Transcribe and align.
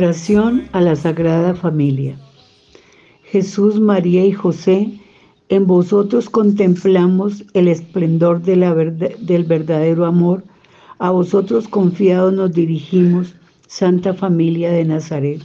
Oración 0.00 0.66
a 0.72 0.80
la 0.80 0.96
Sagrada 0.96 1.54
Familia. 1.54 2.16
Jesús, 3.22 3.78
María 3.78 4.24
y 4.24 4.32
José, 4.32 4.98
en 5.50 5.66
vosotros 5.66 6.30
contemplamos 6.30 7.44
el 7.52 7.68
esplendor 7.68 8.40
del 8.40 9.44
verdadero 9.44 10.06
amor. 10.06 10.42
A 11.00 11.10
vosotros 11.10 11.68
confiados 11.68 12.32
nos 12.32 12.54
dirigimos, 12.54 13.34
Santa 13.66 14.14
Familia 14.14 14.72
de 14.72 14.86
Nazaret. 14.86 15.42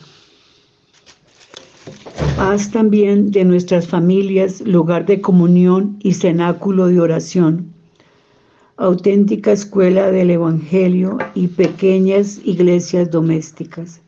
Haz 2.37 2.71
también 2.71 3.31
de 3.31 3.43
nuestras 3.43 3.85
familias 3.85 4.61
lugar 4.61 5.05
de 5.05 5.19
comunión 5.19 5.97
y 5.99 6.13
cenáculo 6.13 6.87
de 6.87 7.01
oración, 7.01 7.73
auténtica 8.77 9.51
escuela 9.51 10.11
del 10.11 10.29
Evangelio 10.29 11.17
y 11.33 11.47
pequeñas 11.47 12.39
iglesias 12.45 13.11
domésticas. 13.11 13.99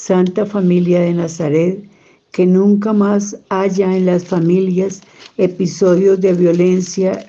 Santa 0.00 0.46
Familia 0.46 1.00
de 1.00 1.12
Nazaret, 1.12 1.82
que 2.30 2.46
nunca 2.46 2.92
más 2.92 3.36
haya 3.48 3.96
en 3.96 4.06
las 4.06 4.24
familias 4.24 5.02
episodios 5.38 6.20
de 6.20 6.34
violencia, 6.34 7.26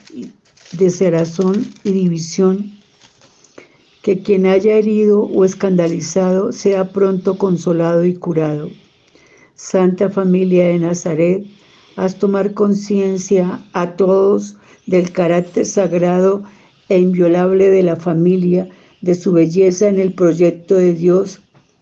de 0.73 0.89
cerazón 0.91 1.65
y 1.83 1.91
división, 1.93 2.71
que 4.03 4.21
quien 4.21 4.45
haya 4.45 4.75
herido 4.75 5.23
o 5.23 5.45
escandalizado 5.45 6.51
sea 6.51 6.91
pronto 6.91 7.39
consolado 7.39 8.05
y 8.05 8.13
curado. 8.13 8.69
Santa 9.55 10.07
Familia 10.11 10.67
de 10.67 10.77
Nazaret, 10.77 11.47
haz 11.95 12.19
tomar 12.19 12.53
conciencia 12.53 13.65
a 13.73 13.95
todos 13.95 14.57
del 14.85 15.11
carácter 15.11 15.65
sagrado 15.65 16.43
e 16.87 16.99
inviolable 16.99 17.71
de 17.71 17.81
la 17.81 17.95
familia, 17.95 18.69
de 19.01 19.15
su 19.15 19.31
belleza 19.31 19.89
en 19.89 19.99
el 19.99 20.13
proyecto 20.13 20.75
de 20.75 20.93
Dios, 20.93 21.41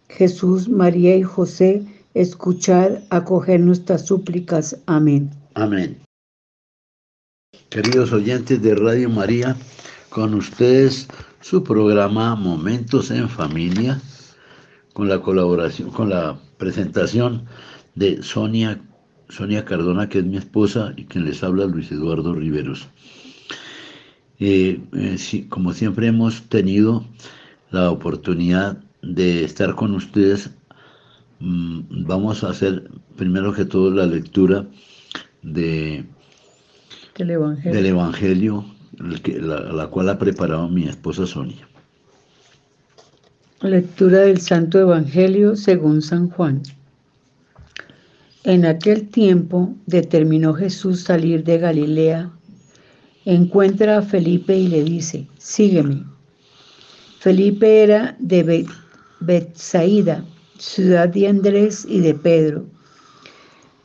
Jesús, 0.10 0.70
María 0.70 1.16
y 1.16 1.24
José, 1.24 1.86
escuchar, 2.14 3.04
acoger 3.10 3.60
nuestras 3.60 4.06
súplicas. 4.06 4.80
Amén. 4.86 5.30
Amén. 5.54 5.98
Queridos 7.70 8.12
oyentes 8.14 8.62
de 8.62 8.76
Radio 8.76 9.10
María, 9.10 9.56
con 10.10 10.34
ustedes 10.34 11.08
su 11.42 11.64
programa 11.64 12.36
Momentos 12.36 13.12
en 13.12 13.30
Familia, 13.30 14.02
con 14.94 15.10
la 15.10 15.22
colaboración, 15.22 15.92
con 15.92 16.10
la 16.10 16.40
presentación 16.58 17.46
de 17.96 18.24
Sonia, 18.24 18.82
Sonia 19.30 19.66
Cardona, 19.66 20.10
que 20.10 20.20
es 20.20 20.26
mi 20.26 20.38
esposa, 20.38 20.94
y 20.96 21.06
quien 21.06 21.26
les 21.26 21.44
habla 21.44 21.66
Luis 21.66 21.92
Eduardo 21.92 22.34
Riveros. 22.34 22.88
Eh, 24.40 24.80
eh, 24.94 25.46
como 25.50 25.74
siempre 25.74 26.08
hemos 26.08 26.44
tenido 26.44 27.06
la 27.72 27.92
oportunidad 27.92 28.84
de 29.02 29.44
estar 29.44 29.76
con 29.76 29.96
ustedes 29.96 30.50
Mm, 31.40 32.06
vamos 32.08 32.44
a 32.44 32.50
hacer 32.50 32.90
primero 33.16 33.54
que 33.54 33.66
todo 33.66 33.92
la 33.92 34.08
lectura 34.08 34.66
de, 35.44 36.04
del 37.16 37.30
Evangelio, 37.30 37.78
del 37.78 37.86
evangelio 37.86 38.66
la, 38.98 39.60
la 39.72 39.88
cual 39.88 40.10
ha 40.10 40.18
preparado 40.18 40.68
mi 40.68 40.88
esposa 40.88 41.28
Sonia. 41.28 41.68
Lectura 43.62 44.20
del 44.22 44.42
Santo 44.42 44.80
Evangelio 44.80 45.56
según 45.56 46.02
San 46.02 46.30
Juan. 46.30 46.64
En 48.44 48.66
aquel 48.66 49.08
tiempo 49.10 49.76
determinó 49.86 50.54
Jesús 50.54 51.02
salir 51.02 51.44
de 51.44 51.58
Galilea. 51.60 52.32
Encuentra 53.26 53.98
a 53.98 54.02
Felipe 54.02 54.58
y 54.58 54.68
le 54.70 54.84
dice, 54.84 55.28
sígueme. 55.38 56.04
Felipe 57.20 57.84
era 57.84 58.16
de 58.20 58.44
Bethsaida 59.20 60.24
ciudad 60.60 61.10
de 61.10 61.28
Andrés 61.28 61.86
y 61.88 62.00
de 62.00 62.14
Pedro. 62.14 62.66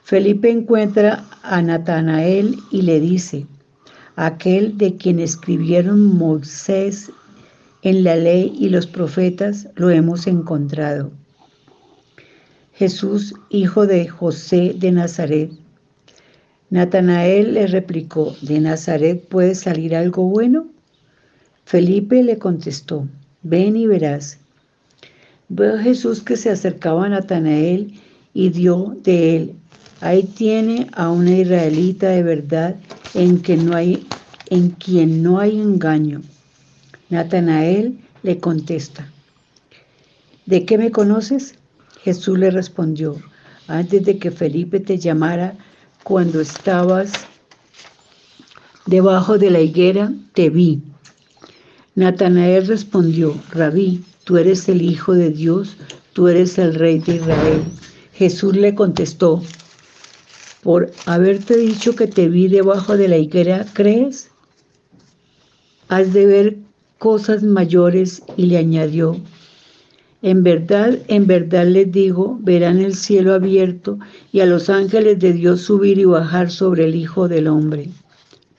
Felipe 0.02 0.50
encuentra 0.50 1.24
a 1.42 1.62
Natanael 1.62 2.58
y 2.70 2.82
le 2.82 3.00
dice, 3.00 3.46
aquel 4.16 4.76
de 4.78 4.96
quien 4.96 5.20
escribieron 5.20 6.02
Moisés 6.16 7.10
en 7.82 8.04
la 8.04 8.16
ley 8.16 8.54
y 8.58 8.68
los 8.68 8.86
profetas, 8.86 9.68
lo 9.74 9.90
hemos 9.90 10.26
encontrado. 10.26 11.12
Jesús, 12.72 13.34
hijo 13.50 13.86
de 13.86 14.08
José 14.08 14.74
de 14.76 14.92
Nazaret. 14.92 15.50
Natanael 16.70 17.54
le 17.54 17.66
replicó, 17.66 18.34
¿de 18.40 18.60
Nazaret 18.60 19.22
puede 19.28 19.54
salir 19.54 19.94
algo 19.94 20.24
bueno? 20.24 20.68
Felipe 21.64 22.22
le 22.22 22.38
contestó, 22.38 23.06
ven 23.42 23.76
y 23.76 23.86
verás. 23.86 24.38
Veo 25.54 25.74
a 25.74 25.82
Jesús 25.82 26.22
que 26.22 26.38
se 26.38 26.48
acercaba 26.48 27.04
a 27.04 27.08
Natanael 27.10 28.00
y 28.32 28.48
dio 28.48 28.96
de 29.02 29.36
él. 29.36 29.54
Ahí 30.00 30.22
tiene 30.22 30.88
a 30.94 31.10
una 31.10 31.36
israelita 31.36 32.08
de 32.08 32.22
verdad 32.22 32.76
en, 33.12 33.38
que 33.42 33.58
no 33.58 33.76
hay, 33.76 34.06
en 34.48 34.70
quien 34.70 35.22
no 35.22 35.40
hay 35.40 35.60
engaño. 35.60 36.22
Natanael 37.10 37.98
le 38.22 38.38
contesta, 38.38 39.06
¿de 40.46 40.64
qué 40.64 40.78
me 40.78 40.90
conoces? 40.90 41.54
Jesús 42.02 42.38
le 42.38 42.50
respondió, 42.50 43.18
antes 43.68 44.06
de 44.06 44.16
que 44.16 44.30
Felipe 44.30 44.80
te 44.80 44.96
llamara, 44.96 45.54
cuando 46.02 46.40
estabas 46.40 47.12
debajo 48.86 49.36
de 49.36 49.50
la 49.50 49.60
higuera, 49.60 50.14
te 50.32 50.48
vi. 50.48 50.80
Natanael 51.94 52.66
respondió, 52.66 53.38
Rabí, 53.50 54.02
tú 54.24 54.36
eres 54.36 54.68
el 54.68 54.82
Hijo 54.82 55.14
de 55.14 55.30
Dios, 55.30 55.76
tú 56.12 56.28
eres 56.28 56.58
el 56.58 56.74
Rey 56.74 56.98
de 56.98 57.16
Israel. 57.16 57.62
Jesús 58.14 58.56
le 58.56 58.74
contestó, 58.74 59.42
por 60.62 60.90
haberte 61.06 61.56
dicho 61.56 61.94
que 61.96 62.06
te 62.06 62.28
vi 62.28 62.48
debajo 62.48 62.96
de 62.96 63.08
la 63.08 63.16
higuera, 63.16 63.66
¿crees? 63.72 64.30
Has 65.88 66.12
de 66.12 66.26
ver 66.26 66.56
cosas 66.98 67.42
mayores 67.42 68.22
y 68.36 68.46
le 68.46 68.58
añadió, 68.58 69.20
en 70.22 70.44
verdad, 70.44 71.00
en 71.08 71.26
verdad 71.26 71.66
les 71.66 71.90
digo, 71.90 72.38
verán 72.40 72.78
el 72.80 72.94
cielo 72.94 73.34
abierto 73.34 73.98
y 74.30 74.38
a 74.38 74.46
los 74.46 74.70
ángeles 74.70 75.18
de 75.18 75.32
Dios 75.32 75.62
subir 75.62 75.98
y 75.98 76.04
bajar 76.04 76.48
sobre 76.48 76.84
el 76.84 76.94
Hijo 76.94 77.26
del 77.26 77.48
Hombre. 77.48 77.88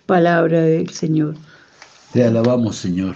Palabra 0.06 0.62
del 0.62 0.90
Señor. 0.90 1.36
Te 2.12 2.26
alabamos, 2.26 2.76
Señor. 2.76 3.16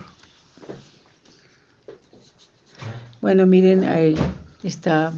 Bueno, 3.27 3.45
miren, 3.45 3.83
ahí 3.83 4.15
está 4.63 5.11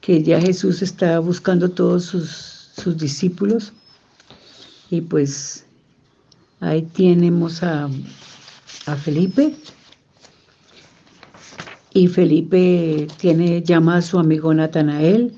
que 0.00 0.22
ya 0.22 0.40
Jesús 0.40 0.82
está 0.82 1.18
buscando 1.18 1.68
todos 1.68 2.04
sus, 2.04 2.96
discípulos. 2.96 3.72
Y 4.88 5.00
pues 5.00 5.66
ahí 6.60 6.82
tenemos 6.82 7.64
a, 7.64 7.90
a 8.86 8.94
Felipe. 8.94 9.52
Y 11.92 12.06
Felipe 12.06 13.08
tiene, 13.16 13.64
llama 13.64 13.96
a 13.96 14.02
su 14.02 14.20
amigo 14.20 14.54
Natanael. 14.54 15.32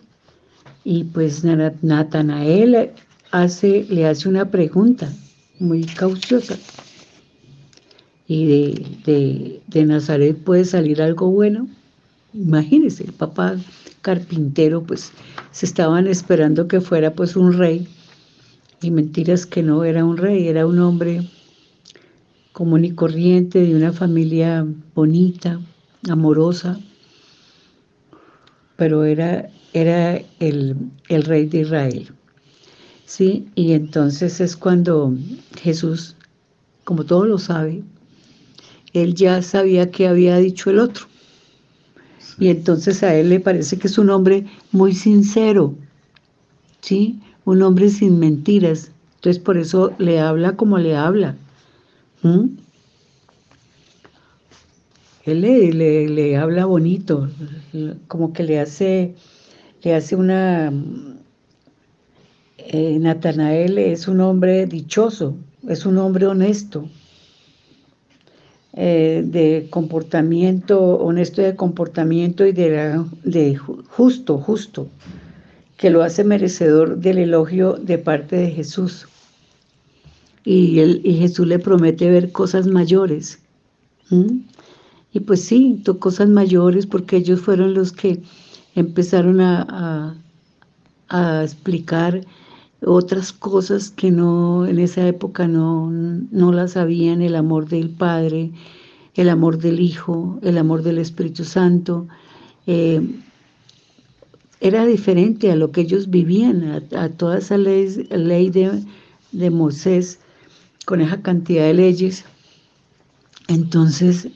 Y 0.84 1.04
pues 1.04 1.44
Natanael 1.44 2.92
hace, 3.30 3.86
le 3.88 4.06
hace 4.06 4.28
una 4.28 4.50
pregunta 4.50 5.10
muy 5.58 5.86
cauciosa 5.86 6.58
y 8.26 8.46
de, 9.04 9.60
de, 9.66 9.84
Nazaret 9.84 10.36
puede 10.36 10.64
salir 10.64 11.02
algo 11.02 11.30
bueno. 11.30 11.68
Imagínense, 12.32 13.04
el 13.04 13.12
papá 13.12 13.56
carpintero, 14.00 14.82
pues 14.82 15.12
se 15.50 15.66
estaban 15.66 16.06
esperando 16.06 16.66
que 16.66 16.80
fuera 16.80 17.14
pues 17.14 17.36
un 17.36 17.52
rey. 17.52 17.86
Y 18.80 18.90
mentiras 18.90 19.46
que 19.46 19.62
no 19.62 19.84
era 19.84 20.04
un 20.04 20.16
rey, 20.16 20.48
era 20.48 20.66
un 20.66 20.78
hombre 20.78 21.28
común 22.52 22.84
y 22.84 22.92
corriente, 22.92 23.60
de 23.60 23.74
una 23.74 23.92
familia 23.92 24.66
bonita, 24.94 25.60
amorosa, 26.08 26.78
pero 28.76 29.04
era, 29.04 29.50
era 29.72 30.20
el, 30.38 30.76
el 31.08 31.24
rey 31.24 31.46
de 31.46 31.60
Israel. 31.60 32.08
¿Sí? 33.06 33.48
Y 33.54 33.72
entonces 33.72 34.40
es 34.40 34.56
cuando 34.56 35.14
Jesús, 35.56 36.16
como 36.84 37.04
todo 37.04 37.26
lo 37.26 37.38
sabe, 37.38 37.82
él 38.94 39.14
ya 39.14 39.42
sabía 39.42 39.90
qué 39.90 40.08
había 40.08 40.38
dicho 40.38 40.70
el 40.70 40.78
otro. 40.78 41.06
Y 42.38 42.48
entonces 42.48 43.02
a 43.02 43.14
él 43.14 43.28
le 43.28 43.40
parece 43.40 43.78
que 43.78 43.88
es 43.88 43.98
un 43.98 44.10
hombre 44.10 44.46
muy 44.72 44.94
sincero, 44.94 45.74
¿sí? 46.80 47.20
Un 47.44 47.62
hombre 47.62 47.90
sin 47.90 48.18
mentiras. 48.18 48.90
Entonces 49.16 49.42
por 49.42 49.58
eso 49.58 49.92
le 49.98 50.18
habla 50.20 50.56
como 50.56 50.78
le 50.78 50.96
habla. 50.96 51.36
Él 55.24 55.40
le, 55.42 56.08
le, 56.08 56.36
habla 56.36 56.64
bonito, 56.64 57.28
como 58.08 58.32
que 58.32 58.42
le 58.42 58.60
hace 58.60 59.14
le 59.84 59.94
hace 59.94 60.16
una... 60.16 60.72
Eh, 62.56 62.98
Natanael 62.98 63.76
es 63.76 64.08
un 64.08 64.20
hombre 64.20 64.66
dichoso, 64.66 65.36
es 65.68 65.84
un 65.84 65.98
hombre 65.98 66.26
honesto, 66.26 66.88
eh, 68.76 69.22
de 69.24 69.68
comportamiento, 69.70 70.80
honesto 70.98 71.42
de 71.42 71.54
comportamiento 71.54 72.44
y 72.44 72.52
de, 72.52 73.00
de 73.22 73.56
justo, 73.56 74.38
justo, 74.38 74.88
que 75.76 75.90
lo 75.90 76.02
hace 76.02 76.24
merecedor 76.24 76.98
del 76.98 77.18
elogio 77.18 77.74
de 77.74 77.98
parte 77.98 78.36
de 78.36 78.50
Jesús. 78.50 79.06
Y, 80.44 80.80
y 80.80 81.18
Jesús 81.18 81.46
le 81.46 81.58
promete 81.58 82.10
ver 82.10 82.32
cosas 82.32 82.66
mayores. 82.66 83.38
Y 85.12 85.20
pues 85.20 85.42
sí, 85.42 85.82
cosas 86.00 86.28
mayores 86.28 86.86
porque 86.86 87.16
ellos 87.16 87.40
fueron 87.40 87.74
los 87.74 87.92
que 87.92 88.20
empezaron 88.74 89.40
a, 89.40 90.16
a, 91.08 91.42
explicar 91.44 92.22
otras 92.86 93.32
cosas 93.32 93.90
que 93.90 94.10
no 94.10 94.66
en 94.66 94.78
esa 94.78 95.06
época 95.06 95.48
no, 95.48 95.90
no 95.90 96.52
las 96.52 96.72
sabían, 96.72 97.22
el 97.22 97.36
amor 97.36 97.68
del 97.68 97.90
Padre, 97.90 98.52
el 99.14 99.28
amor 99.28 99.58
del 99.58 99.80
Hijo, 99.80 100.38
el 100.42 100.58
amor 100.58 100.82
del 100.82 100.98
Espíritu 100.98 101.44
Santo. 101.44 102.06
Eh, 102.66 103.00
era 104.60 104.86
diferente 104.86 105.50
a 105.52 105.56
lo 105.56 105.70
que 105.72 105.82
ellos 105.82 106.08
vivían, 106.08 106.82
a, 106.96 107.08
toda 107.10 107.38
esa 107.38 107.58
ley, 107.58 108.08
ley 108.10 108.50
de, 108.50 108.82
de 109.32 109.50
Moisés, 109.50 110.20
con 110.86 111.00
esa 111.00 111.20
cantidad 111.20 111.66
de 111.66 111.74
leyes. 111.74 112.24
Entonces, 113.48 114.28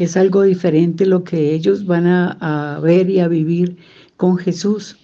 es 0.00 0.16
algo 0.16 0.42
diferente 0.42 1.04
lo 1.04 1.24
que 1.24 1.52
ellos 1.52 1.84
van 1.84 2.06
a, 2.06 2.80
ver 2.82 3.10
y 3.10 3.20
a 3.20 3.28
vivir 3.28 3.76
con 4.16 4.38
Jesús. 4.38 4.96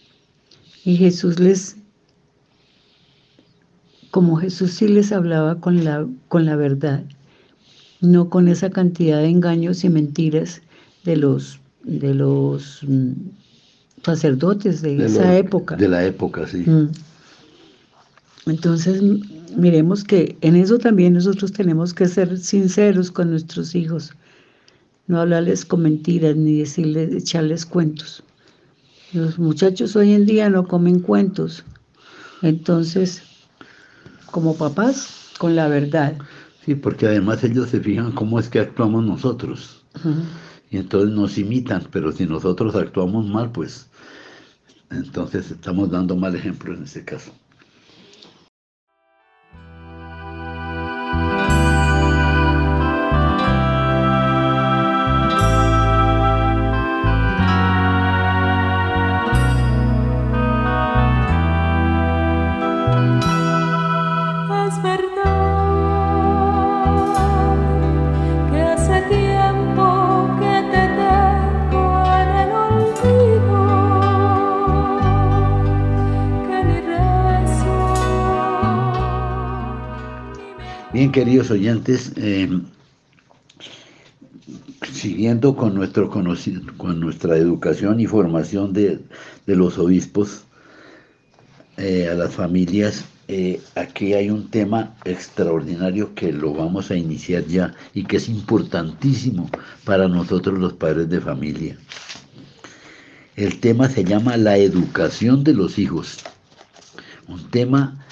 Y 0.85 0.97
Jesús 0.97 1.39
les, 1.39 1.77
como 4.17 4.37
Jesús 4.37 4.71
sí 4.71 4.89
les 4.89 5.13
hablaba 5.13 5.61
con 5.61 5.85
la, 5.85 6.07
con 6.29 6.47
la 6.47 6.57
verdad, 6.57 7.05
no 8.01 8.31
con 8.31 8.49
esa 8.49 8.71
cantidad 8.71 9.19
de 9.19 9.29
engaños 9.29 9.85
y 9.85 9.91
mentiras 9.91 10.63
de 11.05 11.17
los, 11.17 11.61
de 11.85 12.15
los 12.15 12.81
mm, 12.81 13.13
sacerdotes 14.03 14.81
de, 14.81 15.05
esa 15.05 15.37
época. 15.37 15.77
De 15.77 15.87
la 15.87 16.03
época, 16.03 16.47
sí. 16.47 16.61
Mm. 16.61 16.93
Entonces, 18.47 19.03
miremos 19.55 20.03
que 20.03 20.39
en 20.41 20.57
eso 20.57 20.79
también 20.79 21.13
nosotros 21.13 21.53
tenemos 21.53 21.93
que 21.93 22.09
ser 22.09 22.39
sinceros 22.39 23.11
con 23.11 23.29
nuestros 23.29 23.75
hijos 23.75 24.15
no 25.09 25.21
hablarles 25.21 25.67
con 25.67 25.83
mentiras 25.83 26.37
ni 26.37 26.61
decirles, 26.61 27.15
echarles 27.15 27.67
cuentos. 27.67 28.23
Los 29.13 29.39
muchachos 29.39 29.95
hoy 29.95 30.15
en 30.15 30.25
día 30.25 30.49
no 30.49 30.67
comen 30.67 31.01
cuentos. 31.01 31.65
Entonces, 32.41 33.23
como 34.37 34.55
papás, 34.55 35.33
con 35.39 35.57
la 35.57 35.67
verdad. 35.67 36.13
Sí, 36.63 36.75
porque 36.75 37.07
además 37.07 37.43
ellos 37.43 37.71
se 37.71 37.81
fijan 37.81 38.13
cómo 38.13 38.39
es 38.39 38.51
que 38.51 38.59
actuamos 38.61 39.03
nosotros. 39.03 39.83
Y 40.71 40.77
entonces 40.77 41.11
nos 41.11 41.39
imitan, 41.39 41.89
pero 41.91 42.13
si 42.13 42.27
nosotros 42.27 42.77
actuamos 42.77 43.27
mal, 43.27 43.51
pues 43.51 43.89
entonces 44.91 45.51
estamos 45.51 45.91
dando 45.91 46.17
mal 46.17 46.37
ejemplo 46.37 46.75
en 46.75 46.83
este 46.83 47.03
caso. 47.03 47.33
Bien, 80.93 81.11
queridos 81.11 81.51
oyentes, 81.51 82.13
eh, 82.15 82.49
siguiendo 84.93 85.57
con, 85.57 85.75
nuestro 85.75 86.09
con 86.09 87.01
nuestra 87.01 87.37
educación 87.37 87.99
y 87.99 88.07
formación 88.07 88.73
de, 88.73 89.01
los 89.47 89.79
obispos 89.79 90.45
eh, 91.77 92.09
a 92.09 92.15
las 92.15 92.35
familias, 92.35 93.05
eh, 93.27 93.61
aquí 93.75 94.15
hay 94.15 94.31
un 94.31 94.49
tema 94.49 94.95
extraordinario 95.05 96.15
que 96.15 96.33
lo 96.33 96.55
vamos 96.55 96.93
a 96.93 96.97
iniciar 96.97 97.45
ya 97.47 97.75
y 97.93 98.05
que 98.05 98.19
es 98.19 98.29
importantísimo 98.29 99.51
para 99.85 100.07
nosotros 100.07 100.57
los 100.57 100.75
padres 100.75 101.11
de 101.11 101.21
familia. 101.21 101.77
El 103.35 103.59
tema 103.59 103.89
se 103.89 104.05
llama 104.05 104.37
la 104.37 104.57
educación 104.57 105.43
de 105.43 105.53
los 105.53 105.81
hijos. 105.81 106.19
Un 107.27 107.51
tema 107.51 108.07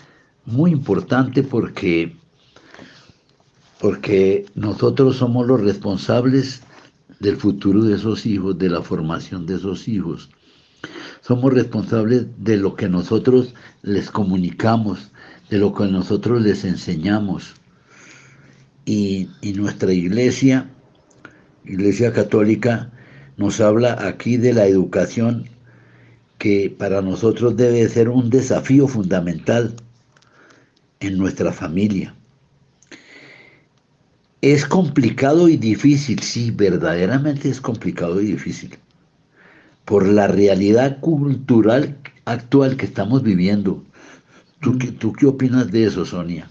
muy 0.44 0.72
importante 0.72 1.44
porque 1.44 2.16
porque 3.80 4.46
nosotros 4.54 5.16
somos 5.16 5.46
los 5.46 5.60
responsables 5.60 6.62
del 7.20 7.36
futuro 7.36 7.82
de 7.84 7.96
esos 7.96 8.26
hijos, 8.26 8.58
de 8.58 8.68
la 8.68 8.82
formación 8.82 9.46
de 9.46 9.56
esos 9.56 9.88
hijos. 9.88 10.30
Somos 11.22 11.54
responsables 11.54 12.26
de 12.38 12.56
lo 12.58 12.76
que 12.76 12.88
nosotros 12.88 13.54
les 13.82 14.10
comunicamos, 14.10 15.10
de 15.48 15.58
lo 15.58 15.74
que 15.74 15.86
nosotros 15.86 16.42
les 16.42 16.64
enseñamos. 16.64 17.54
Y, 18.84 19.28
nuestra 19.56 19.92
iglesia, 19.92 20.68
Iglesia 21.64 22.12
Católica, 22.12 22.90
nos 23.38 23.60
habla 23.60 24.06
aquí 24.06 24.36
de 24.36 24.52
la 24.52 24.66
educación 24.66 25.48
que 26.36 26.74
para 26.76 27.00
nosotros 27.00 27.56
debe 27.56 27.88
ser 27.88 28.10
un 28.10 28.28
desafío 28.28 28.86
fundamental 28.86 29.74
en 31.00 31.16
nuestra 31.16 31.52
familia. 31.52 32.14
Es 34.44 34.66
complicado 34.66 35.48
y 35.48 35.56
difícil, 35.56 36.18
sí, 36.18 36.50
verdaderamente 36.50 37.48
es 37.48 37.62
complicado 37.62 38.20
y 38.20 38.26
difícil. 38.26 38.76
Por 39.86 40.06
la 40.06 40.26
realidad 40.26 41.00
cultural 41.00 41.96
actual 42.26 42.76
que 42.76 42.84
estamos 42.84 43.22
viviendo. 43.22 43.82
¿Tú, 44.60 44.76
qué, 44.76 44.88
¿Tú 44.88 45.14
qué 45.14 45.24
opinas 45.24 45.72
de 45.72 45.86
eso, 45.86 46.04
Sonia? 46.04 46.46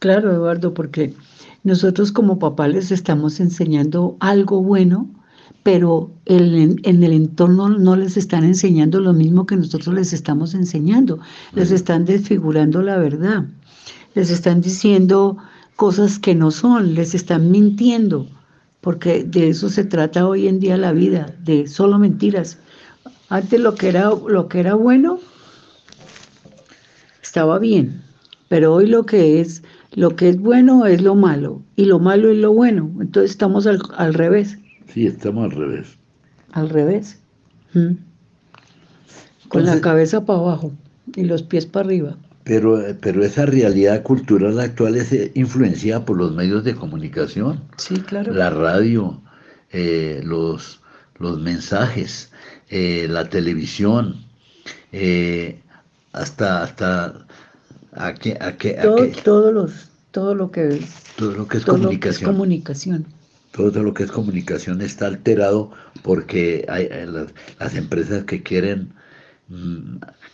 Claro, 0.00 0.32
Eduardo, 0.32 0.74
porque 0.74 1.14
nosotros 1.62 2.10
como 2.10 2.40
papás 2.40 2.70
les 2.70 2.90
estamos 2.90 3.38
enseñando 3.38 4.16
algo 4.18 4.60
bueno, 4.60 5.08
pero 5.62 6.10
en 6.26 6.80
el 6.84 7.12
entorno 7.12 7.68
no 7.68 7.94
les 7.94 8.16
están 8.16 8.42
enseñando 8.42 8.98
lo 8.98 9.12
mismo 9.12 9.46
que 9.46 9.54
nosotros 9.54 9.94
les 9.94 10.12
estamos 10.12 10.52
enseñando. 10.52 11.20
Les 11.52 11.70
están 11.70 12.06
desfigurando 12.06 12.82
la 12.82 12.96
verdad. 12.96 13.44
Les 14.16 14.30
están 14.30 14.60
diciendo 14.60 15.38
cosas 15.76 16.18
que 16.18 16.34
no 16.34 16.50
son, 16.50 16.94
les 16.94 17.14
están 17.14 17.50
mintiendo, 17.50 18.28
porque 18.80 19.24
de 19.24 19.48
eso 19.48 19.68
se 19.68 19.84
trata 19.84 20.26
hoy 20.26 20.48
en 20.48 20.60
día 20.60 20.76
la 20.76 20.92
vida, 20.92 21.34
de 21.42 21.66
solo 21.66 21.98
mentiras. 21.98 22.58
Antes 23.28 23.60
lo 23.60 23.74
que 23.74 23.88
era, 23.88 24.10
lo 24.10 24.48
que 24.48 24.60
era 24.60 24.74
bueno 24.74 25.18
estaba 27.22 27.58
bien, 27.58 28.02
pero 28.48 28.74
hoy 28.74 28.86
lo 28.86 29.06
que 29.06 29.40
es, 29.40 29.62
lo 29.92 30.14
que 30.14 30.28
es 30.28 30.38
bueno 30.38 30.86
es 30.86 31.02
lo 31.02 31.14
malo 31.14 31.62
y 31.76 31.86
lo 31.86 31.98
malo 31.98 32.30
es 32.30 32.38
lo 32.38 32.52
bueno. 32.52 32.90
Entonces 33.00 33.32
estamos 33.32 33.66
al, 33.66 34.14
revés. 34.14 34.58
Sí, 34.92 35.06
estamos 35.06 35.44
al 35.44 35.50
revés. 35.52 35.98
Al 36.52 36.68
revés. 36.68 37.20
¿Mm? 37.72 37.94
Con 39.48 39.64
la 39.64 39.80
cabeza 39.80 40.24
para 40.24 40.38
abajo 40.38 40.72
y 41.16 41.24
los 41.24 41.42
pies 41.42 41.66
para 41.66 41.86
arriba. 41.86 42.16
Pero, 42.44 42.82
pero 43.00 43.24
esa 43.24 43.46
realidad 43.46 44.02
cultural 44.02 44.60
actual 44.60 44.96
es 44.96 45.12
eh, 45.12 45.32
influenciada 45.34 46.04
por 46.04 46.18
los 46.18 46.34
medios 46.34 46.62
de 46.62 46.74
comunicación. 46.74 47.62
Sí, 47.78 47.94
claro. 47.94 48.34
La 48.34 48.50
radio, 48.50 49.20
eh, 49.70 50.20
los, 50.22 50.82
los 51.18 51.40
mensajes, 51.40 52.30
eh, 52.68 53.06
la 53.08 53.28
televisión, 53.30 54.24
hasta, 56.12 56.62
hasta 56.62 57.26
a 57.92 58.14
que, 58.14 58.36
a 58.40 58.56
que, 58.56 58.74
todo, 59.24 59.50
los, 59.50 59.90
todo 60.10 60.34
lo 60.34 60.50
que 60.50 60.68
es, 60.68 60.84
todo 61.16 61.32
lo 61.32 61.48
que 61.48 61.58
es 61.58 61.64
comunicación. 61.64 62.32
comunicación. 62.32 63.06
Todo 63.52 63.82
lo 63.82 63.94
que 63.94 64.02
es 64.02 64.10
comunicación 64.10 64.82
está 64.82 65.06
alterado 65.06 65.70
porque 66.02 66.66
hay, 66.68 66.88
las, 67.06 67.28
las 67.58 67.74
empresas 67.74 68.24
que 68.24 68.42
quieren 68.42 68.92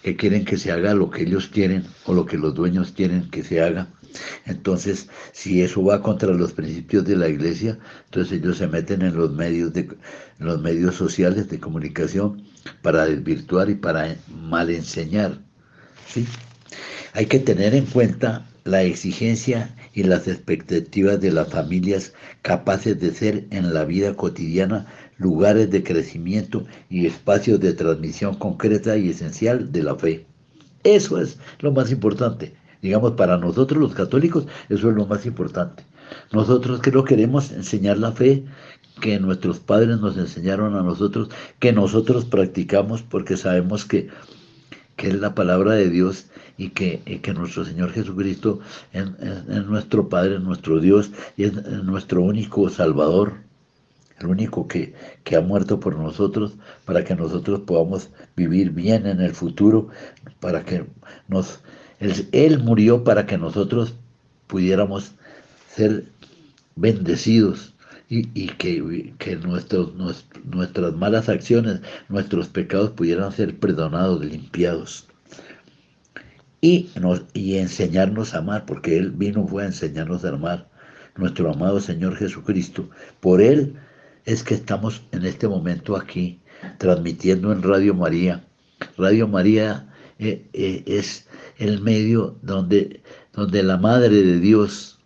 que 0.02 0.17
quieren 0.17 0.45
que 0.45 0.57
se 0.57 0.71
haga 0.71 0.95
lo 0.95 1.11
que 1.11 1.23
ellos 1.23 1.49
quieren 1.49 1.85
o 2.05 2.14
lo 2.14 2.26
que 2.26 2.38
los 2.38 2.55
dueños 2.55 2.93
quieren 2.93 3.29
que 3.31 3.43
se 3.43 3.61
haga. 3.61 3.88
Entonces, 4.47 5.09
si 5.33 5.62
eso 5.62 5.85
va 5.85 6.02
contra 6.02 6.33
los 6.33 6.52
principios 6.52 7.05
de 7.05 7.17
la 7.17 7.29
iglesia, 7.29 7.79
entonces 8.07 8.40
ellos 8.40 8.59
se 8.59 8.67
meten 8.67 9.02
en 9.02 9.17
los 9.17 9.33
medios 9.33 9.73
de 9.73 9.88
los 10.38 10.61
medios 10.61 10.97
sociales 10.97 11.49
de 11.49 11.61
comunicación 11.61 12.43
para 12.83 13.07
desvirtuar 13.07 13.71
y 13.71 13.75
para 13.75 14.17
mal 14.29 14.71
enseñar. 14.71 15.38
¿sí? 16.09 16.26
Hay 17.12 17.26
que 17.26 17.38
tener 17.38 17.75
en 17.75 17.87
cuenta 17.87 18.47
la 18.64 18.83
exigencia 18.83 19.75
y 19.93 20.05
las 20.05 20.29
expectativas 20.29 21.21
de 21.21 21.33
las 21.33 21.49
familias 21.49 22.12
capaces 22.43 23.00
de 23.00 23.12
ser 23.12 23.47
en 23.50 23.75
la 23.75 23.85
vida 23.85 24.14
cotidiana 24.14 24.87
lugares 25.21 25.71
de 25.71 25.85
crecimiento 25.85 26.65
y 26.89 27.07
espacios 27.07 27.61
de 27.61 27.75
transmisión 27.75 28.35
concreta 28.35 28.97
y 28.97 29.11
esencial 29.11 29.71
de 29.71 29.83
la 29.83 29.95
fe. 29.95 30.27
Eso 30.83 31.21
es 31.21 31.39
lo 31.61 31.71
más 31.73 31.93
importante. 31.93 32.55
Digamos, 32.83 33.12
para 33.12 33.37
nosotros 33.37 33.81
los 33.81 33.95
católicos, 33.95 34.47
eso 34.71 34.89
es 34.89 34.97
lo 34.97 35.07
más 35.07 35.27
importante. 35.27 35.85
Nosotros 36.33 36.81
que 36.81 36.91
lo 36.91 37.05
queremos 37.05 37.53
enseñar 37.53 37.99
la 37.99 38.12
fe 38.12 38.45
que 39.00 39.21
nuestros 39.21 39.61
padres 39.61 40.00
nos 40.00 40.17
enseñaron 40.17 40.75
a 40.75 40.83
nosotros, 40.83 41.29
que 41.59 41.73
nosotros 41.73 42.25
practicamos 42.25 43.03
porque 43.03 43.37
sabemos 43.37 43.85
que, 43.85 44.09
que 44.97 45.09
es 45.09 45.15
la 45.15 45.35
palabra 45.35 45.75
de 45.75 45.91
Dios 45.91 46.27
y 46.57 46.71
que, 46.71 47.00
que 47.23 47.33
nuestro 47.33 47.65
Señor 47.65 47.93
Jesucristo 47.93 48.61
es, 48.93 49.07
nuestro 49.67 50.09
Padre, 50.09 50.39
nuestro 50.39 50.81
Dios 50.81 51.11
y 51.37 51.45
es 51.45 51.55
nuestro 51.85 52.23
único 52.23 52.69
Salvador, 52.69 53.50
el 54.21 54.27
único 54.27 54.69
que, 54.69 54.95
que 55.25 55.37
ha 55.37 55.41
muerto 55.41 55.81
por 55.81 55.97
nosotros 55.97 56.53
para 56.85 57.05
que 57.05 57.17
nosotros 57.17 57.61
podamos 57.61 58.11
vivir 58.37 58.71
bien 58.71 59.07
en 59.07 59.21
el 59.21 59.35
futuro, 59.35 59.89
para 60.41 60.65
que 60.65 60.85
nos... 61.29 61.61
Él, 61.99 62.59
murió 62.61 63.05
para 63.05 63.27
que 63.27 63.37
nosotros 63.37 63.95
pudiéramos 64.47 65.12
ser 65.69 66.07
bendecidos 66.77 67.75
y, 68.09 68.49
que, 68.49 69.15
que 69.19 69.37
nuestros, 69.37 69.93
nuestras 70.45 70.95
malas 70.95 71.29
acciones, 71.29 71.81
nuestros 72.09 72.49
pecados 72.49 72.91
pudieran 72.91 73.31
ser 73.33 73.59
perdonados, 73.59 74.25
limpiados. 74.25 75.07
Y, 76.62 76.91
nos, 77.00 77.23
y 77.35 77.57
enseñarnos 77.57 78.35
a 78.35 78.39
amar, 78.39 78.67
porque 78.67 78.97
Él 78.97 79.11
vino 79.12 79.47
fue 79.47 79.62
a 79.62 79.67
enseñarnos 79.67 80.25
a 80.25 80.31
amar, 80.31 80.69
nuestro 81.17 81.53
amado 81.53 81.81
Señor 81.81 82.17
Jesucristo. 82.17 82.89
Por 83.21 83.41
Él 83.41 83.77
es 84.25 84.43
que 84.43 84.55
estamos 84.55 85.03
en 85.12 85.25
este 85.25 85.49
momento 85.49 85.97
aquí, 85.97 86.41
transmitiendo 86.79 87.53
en 87.53 87.62
Radio 87.62 87.95
María. 87.95 88.45
Radio 88.97 89.29
María 89.29 89.89
eh, 90.19 90.47
eh, 90.53 90.83
es 90.87 91.27
el 91.59 91.81
medio 91.81 92.37
donde, 92.43 93.03
donde 93.33 93.62
la 93.62 93.77
Madre 93.77 94.23
de 94.23 94.39
Dios, 94.39 94.99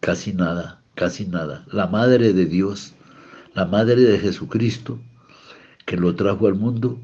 casi 0.00 0.32
nada, 0.32 0.80
casi 0.94 1.26
nada. 1.26 1.64
La 1.70 1.86
Madre 1.86 2.32
de 2.32 2.46
Dios, 2.46 2.94
la 3.54 3.66
Madre 3.66 3.96
de 3.96 4.18
Jesucristo, 4.18 5.00
que 5.86 5.96
lo 5.96 6.14
trajo 6.14 6.46
al 6.46 6.54
mundo 6.54 6.98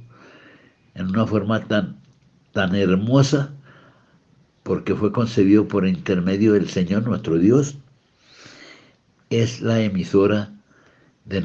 en 0.94 1.08
una 1.08 1.26
forma 1.26 1.64
tan, 1.66 1.96
tan 2.52 2.75
hermosa, 2.75 3.52
porque 4.62 4.94
fue 4.94 5.12
concebido 5.12 5.68
por 5.68 5.87
intermedio 5.87 6.54
del 6.54 6.68
Señor 6.68 7.04
nuestro 7.04 7.38
Dios, 7.38 7.76
es 9.30 9.61
la 9.61 9.80
emisora 9.80 10.53
de, 11.25 11.40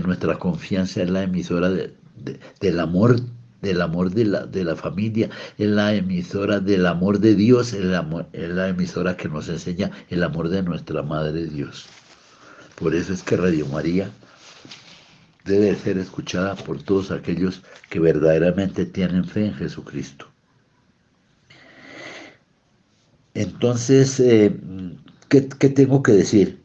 nuestra, 0.00 0.38
confianza, 0.38 1.02
es 1.02 1.10
la 1.10 1.22
emisora 1.22 1.70
del 1.70 2.80
amor 2.80 3.20
del 3.62 3.80
amor 3.80 4.10
de 4.10 4.24
la, 4.24 4.46
de 4.46 4.64
la 4.64 4.76
familia, 4.76 5.30
es 5.58 5.68
la 5.68 5.94
emisora 5.94 6.60
del 6.60 6.86
amor 6.86 7.18
de 7.18 7.34
Dios, 7.34 7.72
es 7.72 7.84
la, 7.84 8.26
es 8.32 8.50
la 8.50 8.68
emisora 8.68 9.16
que 9.16 9.28
nos 9.28 9.48
enseña 9.48 9.90
el 10.08 10.22
amor 10.22 10.48
de 10.48 10.62
nuestra 10.62 11.02
Madre 11.02 11.46
Dios. 11.46 11.86
Por 12.76 12.94
eso 12.94 13.12
es 13.12 13.22
que 13.22 13.36
Radio 13.36 13.66
María 13.66 14.10
debe 15.44 15.74
ser 15.74 15.98
escuchada 15.98 16.54
por 16.54 16.82
todos 16.82 17.10
aquellos 17.10 17.62
que 17.88 18.00
verdaderamente 18.00 18.84
tienen 18.84 19.24
fe 19.24 19.46
en 19.46 19.54
Jesucristo. 19.54 20.26
Entonces, 23.34 24.20
eh, 24.20 24.54
¿qué, 25.28 25.48
¿qué 25.48 25.68
tengo 25.68 26.02
que 26.02 26.12
decir? 26.12 26.62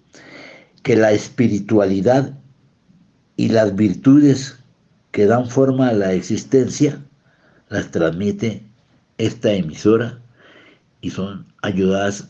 Que 0.84 0.96
la 0.96 1.12
espiritualidad 1.12 2.41
y 3.36 3.50
las 3.50 3.76
virtudes 3.76 4.58
que 5.12 5.26
dan 5.26 5.50
forma 5.50 5.90
a 5.90 5.94
la 5.94 6.14
existencia, 6.14 7.02
las 7.70 7.92
transmite 7.92 8.64
esta 9.18 9.52
emisora 9.54 10.20
y 11.02 11.10
son 11.12 11.48
ayudadas 11.62 12.30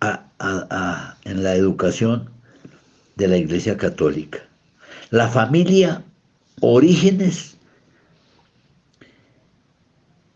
en 0.00 1.42
la 1.42 1.54
educación 1.54 2.30
de 3.16 3.28
la 3.28 3.36
Iglesia 3.36 3.76
Católica. 3.76 4.38
La 5.10 5.28
familia 5.28 6.02
Orígenes, 6.60 7.56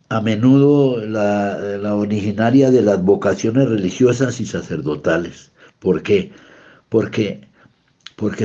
a 0.09 0.21
menudo 0.21 1.05
la, 1.05 1.95
originaria 1.95 2.71
de 2.71 2.83
las 2.83 3.03
vocaciones 3.03 3.69
religiosas 3.69 4.41
y 4.41 4.47
sacerdotales. 4.47 5.51
¿Por 5.79 6.03
qué? 6.03 6.33
Porque 6.89 7.49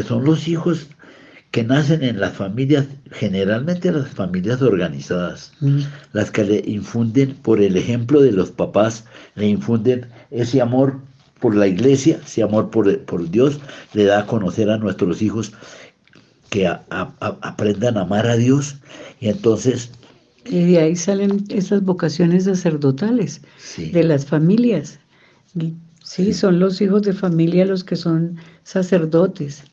son 0.03 0.24
los 0.24 0.47
hijos 0.47 0.88
que 1.51 1.63
nacen 1.63 2.03
en 2.03 2.19
las 2.19 2.33
familias, 2.33 2.85
generalmente 3.11 3.91
las 3.91 4.09
familias 4.09 4.61
organizadas, 4.61 5.53
mm. 5.61 5.79
las 6.13 6.31
que 6.31 6.43
le 6.43 6.63
infunden, 6.65 7.35
por 7.35 7.61
el 7.61 7.77
ejemplo 7.77 8.21
de 8.21 8.31
los 8.31 8.51
papás, 8.51 9.05
le 9.35 9.47
infunden 9.47 10.07
ese 10.29 10.61
amor 10.61 10.99
por 11.39 11.55
la 11.55 11.67
iglesia, 11.67 12.19
ese 12.25 12.43
amor 12.43 12.69
por, 12.69 12.99
por 13.05 13.29
Dios, 13.29 13.59
le 13.93 14.05
da 14.05 14.19
a 14.19 14.25
conocer 14.25 14.69
a 14.69 14.77
nuestros 14.77 15.21
hijos 15.21 15.53
que 16.49 16.67
aprendan 16.67 17.97
a 17.97 18.01
amar 18.01 18.27
a 18.27 18.37
Dios 18.37 18.77
y 19.19 19.29
entonces... 19.29 19.91
Y 20.45 20.71
de 20.71 20.79
ahí 20.79 20.95
salen 20.95 21.43
esas 21.49 21.83
vocaciones 21.83 22.45
sacerdotales 22.45 23.41
de 23.77 24.03
las 24.03 24.25
familias. 24.25 24.99
sí, 26.03 26.33
son 26.33 26.59
los 26.59 26.79
hijos 26.81 27.01
de 27.01 27.13
familia 27.13 27.65
los 27.65 27.83
que 27.83 27.97
son 27.97 28.37
sacerdotes. 28.63 29.63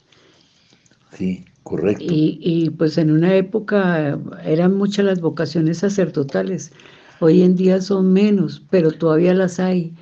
Sí. 1.17 1.45
Correcto. 1.65 2.05
Y, 2.07 2.71
pues 2.77 2.99
en 2.99 3.11
una 3.11 3.35
época 3.35 4.19
eran 4.45 4.77
muchas 4.77 5.07
las 5.07 5.21
vocaciones 5.21 5.79
sacerdotales. 5.79 6.73
Hoy 7.21 7.43
en 7.43 7.57
día 7.57 7.81
son 7.81 8.13
menos, 8.13 8.63
pero 8.69 8.93
todavía 8.93 9.33
las 9.33 9.59
hay. 9.59 9.95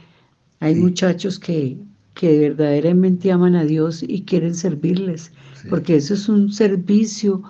Hay 0.59 0.75
muchachos 0.75 1.39
que, 1.39 1.79
que 2.15 2.39
verdaderamente 2.41 3.31
aman 3.31 3.55
a 3.55 3.65
Dios 3.65 4.03
y 4.03 4.23
quieren 4.23 4.57
servirles, 4.57 5.31
porque 5.71 5.97
eso 5.97 6.15
es 6.15 6.29
un 6.29 6.53
servicio 6.53 7.43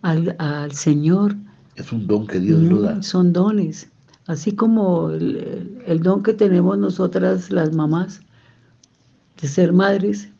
al, 0.00 0.72
Señor. 0.72 1.36
Es 1.76 1.92
un 1.92 2.06
don 2.06 2.26
que 2.26 2.40
Dios 2.40 2.62
lo 2.62 2.80
da. 2.80 2.94
Mm, 2.94 3.02
son 3.02 3.32
dones, 3.34 3.90
así 4.26 4.52
como 4.52 5.10
el 5.10 6.00
don 6.02 6.22
que 6.22 6.32
tenemos 6.32 6.78
nosotras 6.78 7.50
las 7.50 7.74
mamás 7.74 8.22
de 9.42 9.48
ser 9.48 9.74
madres 9.74 10.30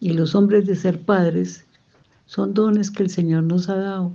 y 0.00 0.12
los 0.12 0.34
hombres 0.34 0.66
de 0.66 0.76
ser 0.76 1.00
padres 1.00 1.65
son 2.26 2.54
dones 2.54 2.90
que 2.90 3.04
el 3.04 3.10
Señor 3.10 3.44
nos 3.44 3.68
ha 3.68 3.76
dado. 3.76 4.12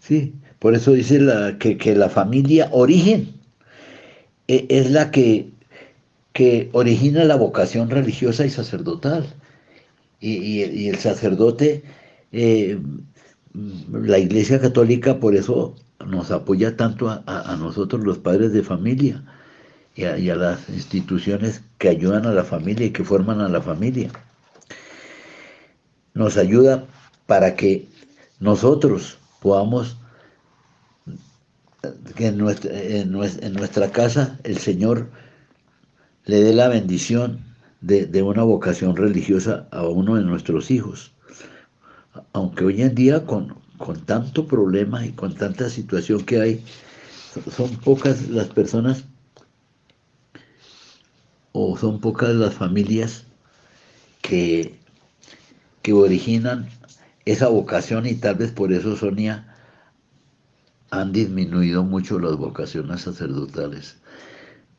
Sí, 0.00 0.34
por 0.58 0.74
eso 0.74 0.92
dice 0.92 1.20
la, 1.20 1.58
que, 1.58 1.94
la 1.94 2.08
familia 2.08 2.68
origen 2.72 3.34
e, 4.46 4.66
es 4.70 4.90
la 4.90 5.10
que, 5.10 5.50
que, 6.32 6.70
origina 6.72 7.24
la 7.24 7.36
vocación 7.36 7.90
religiosa 7.90 8.46
y 8.46 8.50
sacerdotal. 8.50 9.26
Y, 10.20 10.88
el 10.88 10.96
sacerdote, 10.96 11.84
eh, 12.32 12.80
la 13.92 14.18
Iglesia 14.18 14.60
Católica 14.60 15.20
por 15.20 15.36
eso 15.36 15.76
nos 16.04 16.30
apoya 16.30 16.76
tanto 16.76 17.08
a, 17.08 17.56
nosotros 17.60 18.02
los 18.02 18.18
padres 18.18 18.52
de 18.52 18.62
familia 18.62 19.22
y 19.94 20.04
a 20.04 20.36
las 20.36 20.68
instituciones 20.68 21.62
que 21.78 21.88
ayudan 21.88 22.24
a 22.26 22.32
la 22.32 22.44
familia 22.44 22.86
y 22.86 22.90
que 22.90 23.04
forman 23.04 23.40
a 23.40 23.48
la 23.48 23.60
familia 23.60 24.10
nos 26.18 26.36
ayuda 26.36 26.84
para 27.26 27.54
que 27.54 27.88
nosotros 28.40 29.18
podamos, 29.40 29.96
que 32.16 32.26
en 32.26 32.38
nuestra, 33.12 33.92
casa 33.92 34.38
el 34.42 34.58
Señor 34.58 35.08
le 36.24 36.42
dé 36.42 36.52
la 36.52 36.68
bendición 36.68 37.40
de, 37.80 38.22
una 38.22 38.42
vocación 38.42 38.96
religiosa 38.96 39.68
a 39.70 39.86
uno 39.86 40.16
de 40.16 40.24
nuestros 40.24 40.70
hijos. 40.70 41.12
Aunque 42.32 42.64
hoy 42.64 42.82
en 42.82 42.96
día 42.96 43.24
con, 43.24 43.54
con 43.78 44.04
tanto 44.04 44.46
problema 44.46 45.06
y 45.06 45.12
con 45.12 45.34
tanta 45.34 45.70
situación 45.70 46.24
que 46.24 46.40
hay, 46.40 46.64
son 47.56 47.76
pocas 47.76 48.28
las 48.28 48.48
personas 48.48 49.04
o 51.52 51.78
son 51.78 52.00
pocas 52.00 52.34
las 52.34 52.54
familias 52.54 53.24
que 54.22 54.77
originan 55.92 56.68
esa 57.24 57.48
vocación 57.48 58.06
y 58.06 58.14
tal 58.14 58.36
vez 58.36 58.50
por 58.52 58.72
eso, 58.72 58.96
Sonia, 58.96 59.54
han 60.90 61.12
disminuido 61.12 61.82
mucho 61.84 62.18
las 62.18 62.36
vocaciones 62.36 63.02
sacerdotales. 63.02 63.96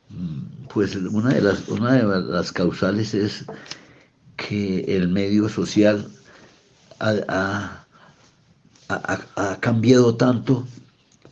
Mm, 0.09 0.67
pues 0.73 0.95
una 0.95 1.33
de 1.33 1.41
las, 1.41 1.67
una 1.69 1.93
de 1.93 2.21
las 2.21 2.51
causales 2.51 3.13
es 3.13 3.45
que 4.37 4.79
el 4.87 5.09
medio 5.09 5.49
social 5.49 6.07
ha, 6.99 7.85
ha, 8.89 9.57
cambiado 9.59 10.15
tanto 10.15 10.67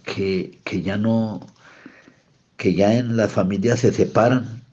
que, 0.03 0.60
que, 0.63 0.81
ya 0.81 0.98
no, 0.98 1.41
que 2.57 2.75
ya 2.75 2.93
en 2.93 3.17
las 3.17 3.31
familias 3.31 3.79
se 3.79 3.91
separan. 3.91 4.63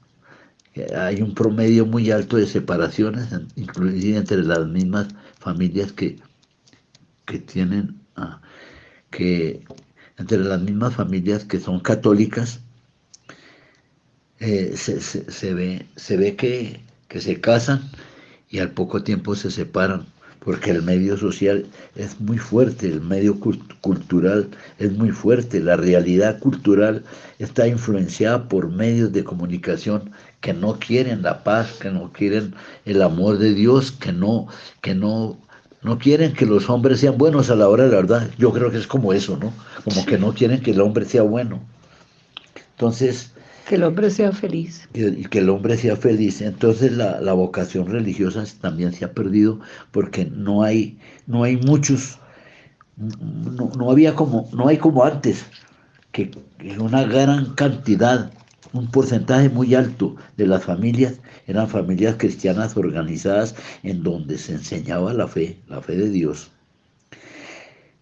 Hay 0.96 1.22
un 1.22 1.34
promedio 1.34 1.86
muy 1.86 2.10
alto 2.10 2.36
de 2.36 2.46
separaciones, 2.46 3.28
inclusive 3.56 4.18
entre 4.18 4.42
las 4.42 4.66
mismas 4.66 5.08
familias 5.38 5.92
que, 5.92 6.18
que 7.26 7.38
tienen, 7.38 8.00
ah, 8.16 8.40
que 9.10 9.62
entre 10.18 10.38
las 10.38 10.60
mismas 10.60 10.94
familias 10.94 11.44
que 11.44 11.60
son 11.60 11.80
católicas, 11.80 12.60
eh, 14.40 14.76
se, 14.76 15.54
ve, 15.54 15.86
se 15.96 16.16
ve 16.16 16.36
que, 16.36 16.80
que 17.08 17.20
se 17.20 17.40
casan 17.40 17.90
y 18.50 18.58
al 18.58 18.72
poco 18.72 19.02
tiempo 19.02 19.34
se 19.36 19.50
separan 19.50 20.06
porque 20.44 20.70
el 20.70 20.82
medio 20.82 21.16
social 21.16 21.66
es 21.96 22.20
muy 22.20 22.38
fuerte, 22.38 22.86
el 22.86 23.00
medio 23.00 23.40
cultural 23.80 24.50
es 24.78 24.92
muy 24.92 25.10
fuerte, 25.10 25.60
la 25.60 25.76
realidad 25.76 26.38
cultural 26.38 27.02
está 27.38 27.66
influenciada 27.66 28.46
por 28.46 28.70
medios 28.70 29.12
de 29.12 29.24
comunicación 29.24 30.10
que 30.44 30.52
no 30.52 30.78
quieren 30.78 31.22
la 31.22 31.42
paz, 31.42 31.72
que 31.80 31.90
no 31.90 32.12
quieren 32.12 32.54
el 32.84 33.00
amor 33.00 33.38
de 33.38 33.54
Dios, 33.54 33.92
que 33.92 34.12
no, 34.12 34.46
que 34.82 34.94
no, 34.94 35.38
no 35.80 35.98
quieren 35.98 36.34
que 36.34 36.44
los 36.44 36.68
hombres 36.68 37.00
sean 37.00 37.16
buenos 37.16 37.48
a 37.48 37.56
la 37.56 37.66
hora 37.66 37.84
de 37.84 37.92
la 37.92 37.96
verdad. 37.96 38.30
Yo 38.36 38.52
creo 38.52 38.70
que 38.70 38.76
es 38.76 38.86
como 38.86 39.14
eso, 39.14 39.38
¿no? 39.38 39.54
Como 39.84 40.04
que 40.04 40.18
no 40.18 40.34
quieren 40.34 40.60
que 40.60 40.72
el 40.72 40.82
hombre 40.82 41.06
sea 41.06 41.22
bueno. 41.22 41.62
Entonces, 42.72 43.32
que 43.66 43.76
el 43.76 43.84
hombre 43.84 44.10
sea 44.10 44.32
feliz. 44.32 44.86
Y 44.92 45.24
que 45.24 45.38
el 45.38 45.48
hombre 45.48 45.78
sea 45.78 45.96
feliz. 45.96 46.42
Entonces 46.42 46.92
la, 46.92 47.32
vocación 47.32 47.86
religiosa 47.86 48.44
también 48.60 48.92
se 48.92 49.06
ha 49.06 49.12
perdido 49.12 49.60
porque 49.92 50.26
no 50.26 50.62
hay, 50.62 50.98
no 51.26 51.44
hay 51.44 51.56
muchos, 51.56 52.18
no, 52.98 53.90
había 53.90 54.14
como, 54.14 54.50
no 54.52 54.68
hay 54.68 54.76
como 54.76 55.04
antes, 55.04 55.46
que 56.12 56.30
una 56.78 57.04
gran 57.04 57.54
cantidad, 57.54 58.30
un 58.74 58.90
porcentaje 58.90 59.48
muy 59.48 59.74
alto 59.74 60.16
de 60.36 60.46
las 60.46 60.64
familias 60.64 61.20
eran 61.46 61.68
familias 61.68 62.16
cristianas 62.18 62.76
organizadas 62.76 63.54
en 63.82 64.02
donde 64.02 64.36
se 64.36 64.52
enseñaba 64.52 65.14
la 65.14 65.28
fe, 65.28 65.58
la 65.68 65.80
fe 65.80 65.96
de 65.96 66.10
Dios, 66.10 66.50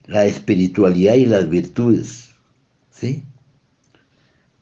la 0.07 0.25
espiritualidad 0.25 1.15
y 1.15 1.27
las 1.27 1.49
virtudes, 1.49 2.31
¿sí? 2.91 3.25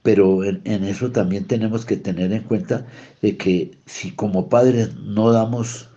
pero 0.02 0.44
en, 0.44 0.60
eso 0.64 1.10
también 1.12 1.46
tenemos 1.46 1.84
que 1.84 1.96
tener 1.96 2.32
en 2.32 2.42
cuenta 2.42 2.86
de 3.22 3.36
que 3.36 3.78
si 3.86 4.12
como 4.12 4.48
padres 4.48 4.96
no 4.96 5.30
damos, 5.30 5.90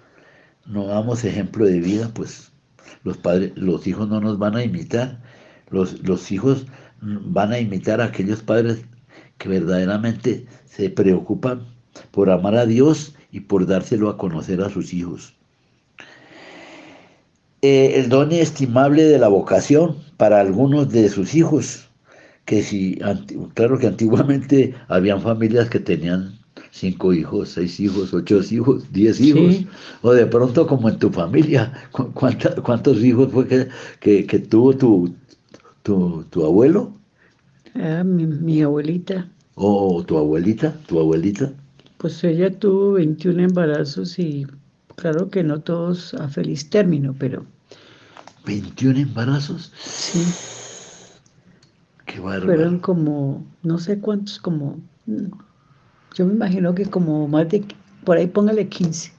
no 0.66 0.86
damos 0.88 1.24
ejemplo 1.24 1.66
de 1.66 1.80
vida, 1.80 2.12
pues 2.14 2.52
los 3.04 3.18
padres, 3.18 3.54
los 3.56 3.88
hijos 3.88 4.10
no 4.10 4.20
nos 4.20 4.38
van 4.38 4.56
a 4.56 4.64
imitar. 4.64 5.22
Los, 5.70 6.02
los 6.04 6.32
hijos 6.32 6.68
van 7.02 7.52
a 7.54 7.60
imitar 7.60 8.02
a 8.02 8.06
aquellos 8.06 8.44
padres 8.44 8.86
que 9.44 9.50
verdaderamente 9.50 10.46
se 10.64 10.90
preocupan 10.90 11.68
por 12.12 12.30
amar 12.30 12.56
a 12.56 12.66
Dios 12.66 13.14
y 13.30 13.42
por 13.42 13.68
dárselo 13.68 14.10
a 14.10 14.18
conocer 14.18 14.62
a 14.62 14.70
sus 14.70 14.94
hijos. 14.94 15.34
Eh, 17.62 17.96
el 17.96 18.08
don 18.08 18.32
estimable 18.32 19.04
de 19.04 19.20
la 19.20 19.28
vocación 19.28 19.98
para 20.16 20.40
algunos 20.40 20.94
de 20.94 21.10
sus 21.10 21.36
hijos 21.36 21.90
que 22.46 22.64
si, 22.64 22.98
claro 23.54 23.78
que 23.78 23.88
antiguamente 23.88 24.74
habían 24.88 25.22
familias 25.22 25.70
que 25.70 25.82
tenían 25.82 26.40
cinco 26.72 27.14
hijos, 27.14 27.50
seis 27.50 27.82
hijos, 27.82 28.14
ocho 28.14 28.40
hijos, 28.50 28.94
diez 28.94 29.20
hijos, 29.20 29.66
o 30.04 30.14
de 30.14 30.26
pronto 30.26 30.66
como 30.68 30.88
en 30.88 31.00
tu 31.00 31.10
familia, 31.10 31.74
¿cuántos 32.64 33.04
hijos 33.04 33.30
fue 33.30 33.70
que, 34.00 34.26
que, 34.26 34.40
tuvo 34.40 34.74
tu, 34.74 35.14
tu, 35.84 36.46
abuelo? 36.46 36.94
Ah, 37.76 38.04
mi, 38.04 38.62
abuelita. 38.62 39.28
¿O 39.56 40.04
tu 40.04 40.18
abuelita? 40.18 40.74
¿Tu 40.88 41.00
abuelita? 41.00 41.52
Pues 41.98 42.24
ella 42.24 42.52
tuvo 42.52 42.94
21 42.94 43.44
embarazos 43.44 44.20
y 44.20 44.46
claro 44.96 45.30
que 45.30 45.44
no 45.44 45.62
todos 45.62 46.14
a 46.16 46.28
feliz 46.28 46.70
término, 46.70 47.16
pero... 47.18 47.46
¿21 48.46 49.02
embarazos? 49.02 49.72
Sí. 49.78 50.24
Fueron 52.22 52.80
como, 52.80 53.44
no 53.64 53.80
sé 53.80 54.00
cuántos, 54.00 54.38
como, 54.38 54.80
yo 56.14 56.26
me 56.28 56.34
imagino 56.34 56.76
que 56.76 56.86
como 56.86 57.28
más 57.28 57.50
de, 57.50 57.66
por 58.04 58.18
ahí 58.18 58.28
póngale 58.28 58.68
15. 58.68 59.13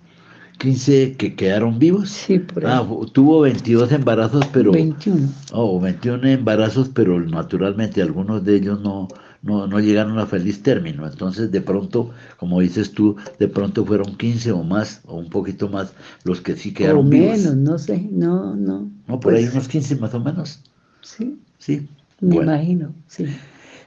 15 0.59 1.17
que 1.17 1.35
quedaron 1.35 1.79
vivos. 1.79 2.11
Sí, 2.11 2.39
por 2.39 2.67
ahí. 2.67 2.73
Ah, 2.73 2.87
tuvo 3.13 3.41
22 3.41 3.93
embarazos, 3.93 4.47
pero... 4.53 4.73
21. 4.73 5.29
Oh, 5.53 5.81
21 5.81 6.27
embarazos, 6.29 6.89
pero 6.89 7.21
naturalmente 7.21 8.03
algunos 8.03 8.45
de 8.45 8.57
ellos 8.57 8.81
no, 8.81 9.09
no, 9.43 9.67
no, 9.67 9.81
llegaron 9.81 10.19
a 10.19 10.27
feliz 10.27 10.63
término. 10.63 11.07
Entonces, 11.07 11.51
de 11.51 11.61
pronto, 11.61 12.11
como 12.39 12.61
dices 12.61 12.93
tú, 12.93 13.17
de 13.39 13.49
pronto 13.49 13.85
fueron 13.85 14.17
15 14.17 14.53
o 14.53 14.63
más, 14.63 15.03
o 15.07 15.17
un 15.17 15.29
poquito 15.29 15.69
más, 15.69 15.93
los 16.25 16.41
que 16.41 16.57
sí 16.57 16.73
quedaron 16.73 17.11
vivos. 17.11 17.39
menos, 17.39 17.57
no 17.57 17.79
sé, 17.79 18.09
no, 18.11 18.55
no. 18.57 18.91
No, 19.07 19.21
por 19.21 19.35
ahí 19.35 19.43
pues 19.43 19.55
unos 19.55 19.69
15 19.69 19.97
más 19.97 20.15
o 20.15 20.21
menos. 20.21 20.61
Sí. 21.03 21.39
Sí. 21.59 21.87
Me 22.21 22.37
imagino, 22.37 22.95
sí. 23.07 23.27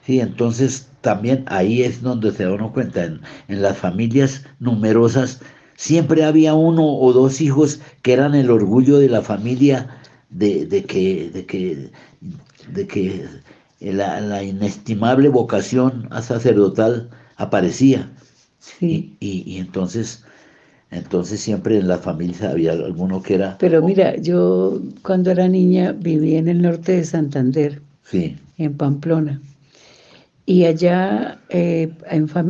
Sí, 0.08 0.22
entonces 0.22 0.88
también 1.02 1.44
ahí 1.48 1.84
es 1.84 2.02
donde 2.02 2.32
se 2.32 2.44
da 2.44 2.54
uno 2.54 2.72
cuenta, 2.72 3.04
en, 3.04 3.22
las 3.48 3.78
familias 3.78 4.46
numerosas 4.60 5.42
siempre 5.78 6.26
había 6.26 6.56
uno 6.56 6.84
o 6.86 7.14
dos 7.14 7.40
hijos 7.40 7.80
que 8.02 8.12
eran 8.12 8.36
el 8.36 8.50
orgullo 8.50 8.98
de 8.98 9.08
la 9.08 9.22
familia, 9.22 9.88
de, 10.30 10.68
que, 10.86 11.30
de 11.32 11.46
que, 11.46 11.90
de 12.74 12.88
que 12.88 13.26
la, 13.80 14.44
inestimable 14.44 15.30
vocación 15.30 16.08
a 16.12 16.22
sacerdotal 16.22 17.10
aparecía. 17.38 18.12
Sí. 18.60 19.16
Y, 19.20 19.58
entonces, 19.60 20.26
entonces 20.90 21.40
siempre 21.40 21.78
en 21.78 21.88
la 21.88 22.00
familia 22.00 22.50
había 22.50 22.74
alguno 22.74 23.22
que 23.22 23.36
era... 23.36 23.58
Pero 23.60 23.82
mira, 23.82 24.18
yo 24.18 24.82
cuando 25.04 25.32
era 25.32 25.48
niña 25.48 25.94
vivía 25.94 26.40
en 26.40 26.50
el 26.50 26.62
norte 26.64 26.94
de 26.94 27.06
Santander 27.06 27.82
en 28.12 28.74
Pamplona. 28.76 29.40
Y 30.48 30.66
allá 30.66 31.40
eh, 31.50 31.92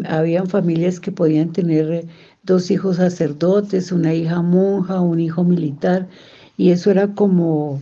habían 0.07 0.47
familias 0.47 0.99
que 0.99 1.11
podían 1.11 1.51
tener 1.51 2.05
dos 2.47 2.71
hijos 2.71 2.95
sacerdotes, 2.95 3.91
una 3.91 4.13
hija 4.15 4.41
monja, 4.41 5.01
un 5.01 5.19
hijo 5.19 5.43
militar, 5.43 6.07
y 6.57 6.71
eso 6.71 6.89
era 6.89 7.13
como, 7.13 7.81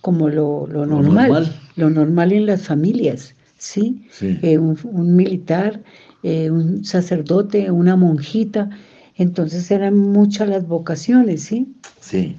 como 0.00 0.28
lo, 0.28 0.66
normal, 0.66 1.54
lo 1.76 1.90
normal, 1.90 2.32
en 2.32 2.46
las 2.46 2.62
familias, 2.62 3.34
¿sí? 3.58 4.02
Eh, 4.20 4.58
un, 4.58 5.14
militar, 5.14 5.80
eh, 6.24 6.50
un 6.50 6.84
sacerdote, 6.84 7.70
una 7.70 7.94
monjita, 7.94 8.70
entonces 9.14 9.70
eran 9.70 9.96
muchas 9.96 10.48
las 10.48 10.66
vocaciones, 10.66 11.42
¿sí? 11.42 11.68
Sí. 12.00 12.36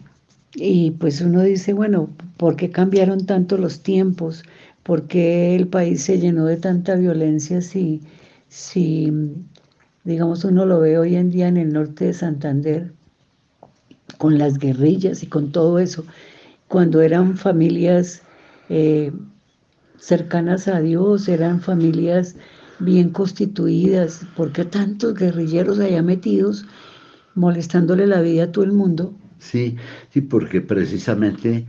Y 0.55 0.91
pues 0.91 1.21
uno 1.21 1.43
dice, 1.43 1.73
bueno, 1.73 2.09
¿por 2.37 2.55
qué 2.55 2.71
cambiaron 2.71 3.25
tanto 3.25 3.57
los 3.57 3.81
tiempos? 3.81 4.43
¿Por 4.81 5.03
qué 5.03 5.55
el 5.55 5.67
país 5.67 6.01
se 6.01 6.19
llenó 6.19 6.45
de 6.45 6.57
tanta 6.57 6.95
violencia 6.95 7.61
si, 7.61 8.01
si, 8.47 9.13
digamos, 10.03 10.43
uno 10.43 10.65
lo 10.65 10.79
ve 10.79 10.97
hoy 10.97 11.15
en 11.15 11.31
día 11.31 11.47
en 11.47 11.57
el 11.57 11.73
norte 11.73 12.05
de 12.05 12.13
Santander, 12.13 12.93
con 14.17 14.37
las 14.37 14.57
guerrillas 14.57 15.23
y 15.23 15.27
con 15.27 15.51
todo 15.51 15.79
eso, 15.79 16.05
cuando 16.67 17.01
eran 17.01 17.37
familias 17.37 18.21
eh, 18.69 19.11
cercanas 19.97 20.67
a 20.67 20.79
Dios, 20.81 21.27
eran 21.27 21.61
familias 21.61 22.35
bien 22.79 23.09
constituidas, 23.09 24.25
¿por 24.35 24.51
qué 24.51 24.65
tantos 24.65 25.13
guerrilleros 25.13 25.79
allá 25.79 26.01
metidos 26.01 26.65
molestándole 27.35 28.07
la 28.07 28.21
vida 28.21 28.45
a 28.45 28.51
todo 28.51 28.65
el 28.65 28.71
mundo? 28.71 29.13
Sí, 29.39 29.77
sí, 30.11 30.21
porque 30.21 30.61
precisamente 30.61 31.65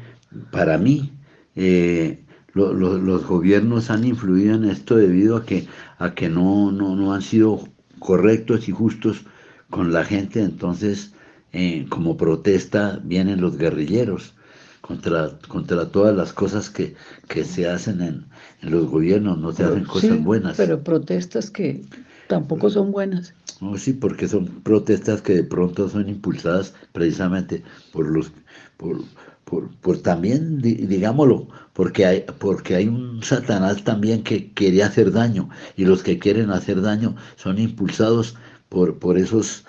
para 0.50 0.78
mí 0.78 1.12
eh, 1.56 2.24
los 2.54 3.26
gobiernos 3.26 3.90
han 3.90 4.04
influido 4.04 4.54
en 4.54 4.64
esto 4.64 4.96
debido 4.96 5.36
a 5.36 5.44
que, 5.44 5.66
a 5.98 6.14
que 6.14 6.28
no, 6.28 6.72
no, 6.72 7.12
han 7.12 7.22
sido 7.22 7.68
correctos 8.00 8.68
y 8.68 8.72
justos 8.72 9.22
con 9.70 9.92
la 9.92 10.04
gente, 10.04 10.42
entonces 10.42 11.12
eh, 11.52 11.86
como 11.88 12.16
protesta 12.16 13.00
vienen 13.04 13.40
los 13.40 13.56
guerrilleros 13.56 14.34
contra, 14.80 15.38
contra 15.46 15.88
todas 15.88 16.16
las 16.16 16.32
cosas 16.32 16.68
que, 16.70 16.96
se 17.44 17.68
hacen 17.68 18.00
en, 18.00 18.26
los 18.62 18.90
gobiernos, 18.90 19.38
no 19.38 19.52
se 19.52 19.62
hacen 19.64 19.84
cosas 19.84 20.22
buenas. 20.22 20.56
Pero 20.56 20.82
protestas 20.82 21.50
que 21.50 21.82
tampoco 22.26 22.70
son 22.70 22.90
buenas. 22.90 23.34
No, 23.60 23.76
sí, 23.76 23.92
porque 23.92 24.26
son 24.26 24.46
protestas 24.46 25.22
que 25.22 25.34
de 25.34 25.44
pronto 25.44 25.88
son 25.88 26.08
impulsadas 26.08 26.74
precisamente 26.92 27.62
por 27.92 28.08
los 28.08 28.32
por, 28.76 29.02
por, 29.50 29.98
también, 29.98 30.60
digámoslo, 30.62 31.48
porque 31.72 32.06
hay, 32.06 32.24
porque 32.38 32.76
hay 32.76 32.88
un 32.88 33.22
Satanás 33.22 33.82
también 33.82 34.22
que 34.22 34.52
quiere 34.52 34.82
hacer 34.82 35.10
daño 35.10 35.48
y 35.76 35.84
los 35.84 36.02
que 36.02 36.18
quieren 36.18 36.50
hacer 36.50 36.80
daño 36.80 37.16
son 37.36 37.58
impulsados 37.58 38.36
por, 38.68 38.98
por, 38.98 39.18
esos, 39.18 39.64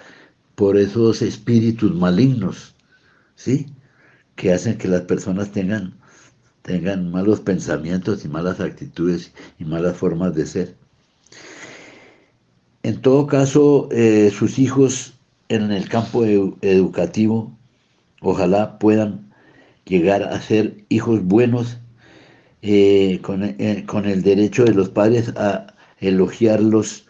por 0.55 0.77
esos 0.77 1.21
espíritus 1.23 1.93
malignos, 1.95 2.75
¿sí? 3.35 3.67
Que 4.35 4.53
hacen 4.53 4.77
que 4.77 4.87
las 4.87 5.01
personas 5.01 5.51
tengan 5.51 5.99
tengan 6.61 7.09
malos 7.09 7.39
pensamientos 7.39 8.23
y 8.23 8.27
malas 8.27 8.59
actitudes 8.59 9.31
y 9.57 9.65
malas 9.65 9.97
formas 9.97 10.35
de 10.35 10.45
ser. 10.45 10.75
En 12.83 13.01
todo 13.01 13.25
caso, 13.25 13.89
eh, 13.91 14.31
sus 14.31 14.59
hijos 14.59 15.13
en 15.49 15.71
el 15.71 15.89
campo 15.89 16.23
educativo, 16.23 17.51
ojalá 18.21 18.77
puedan 18.77 19.30
llegar 19.85 20.23
a 20.23 20.41
ser 20.41 20.83
hijos 20.89 21.23
buenos 21.23 21.77
eh, 22.61 23.19
con, 23.23 23.43
eh, 23.43 23.83
con 23.87 24.05
el 24.05 24.21
derecho 24.21 24.65
de 24.65 24.73
los 24.73 24.89
padres 24.89 25.29
a 25.37 25.67
elogiarlos 25.99 27.07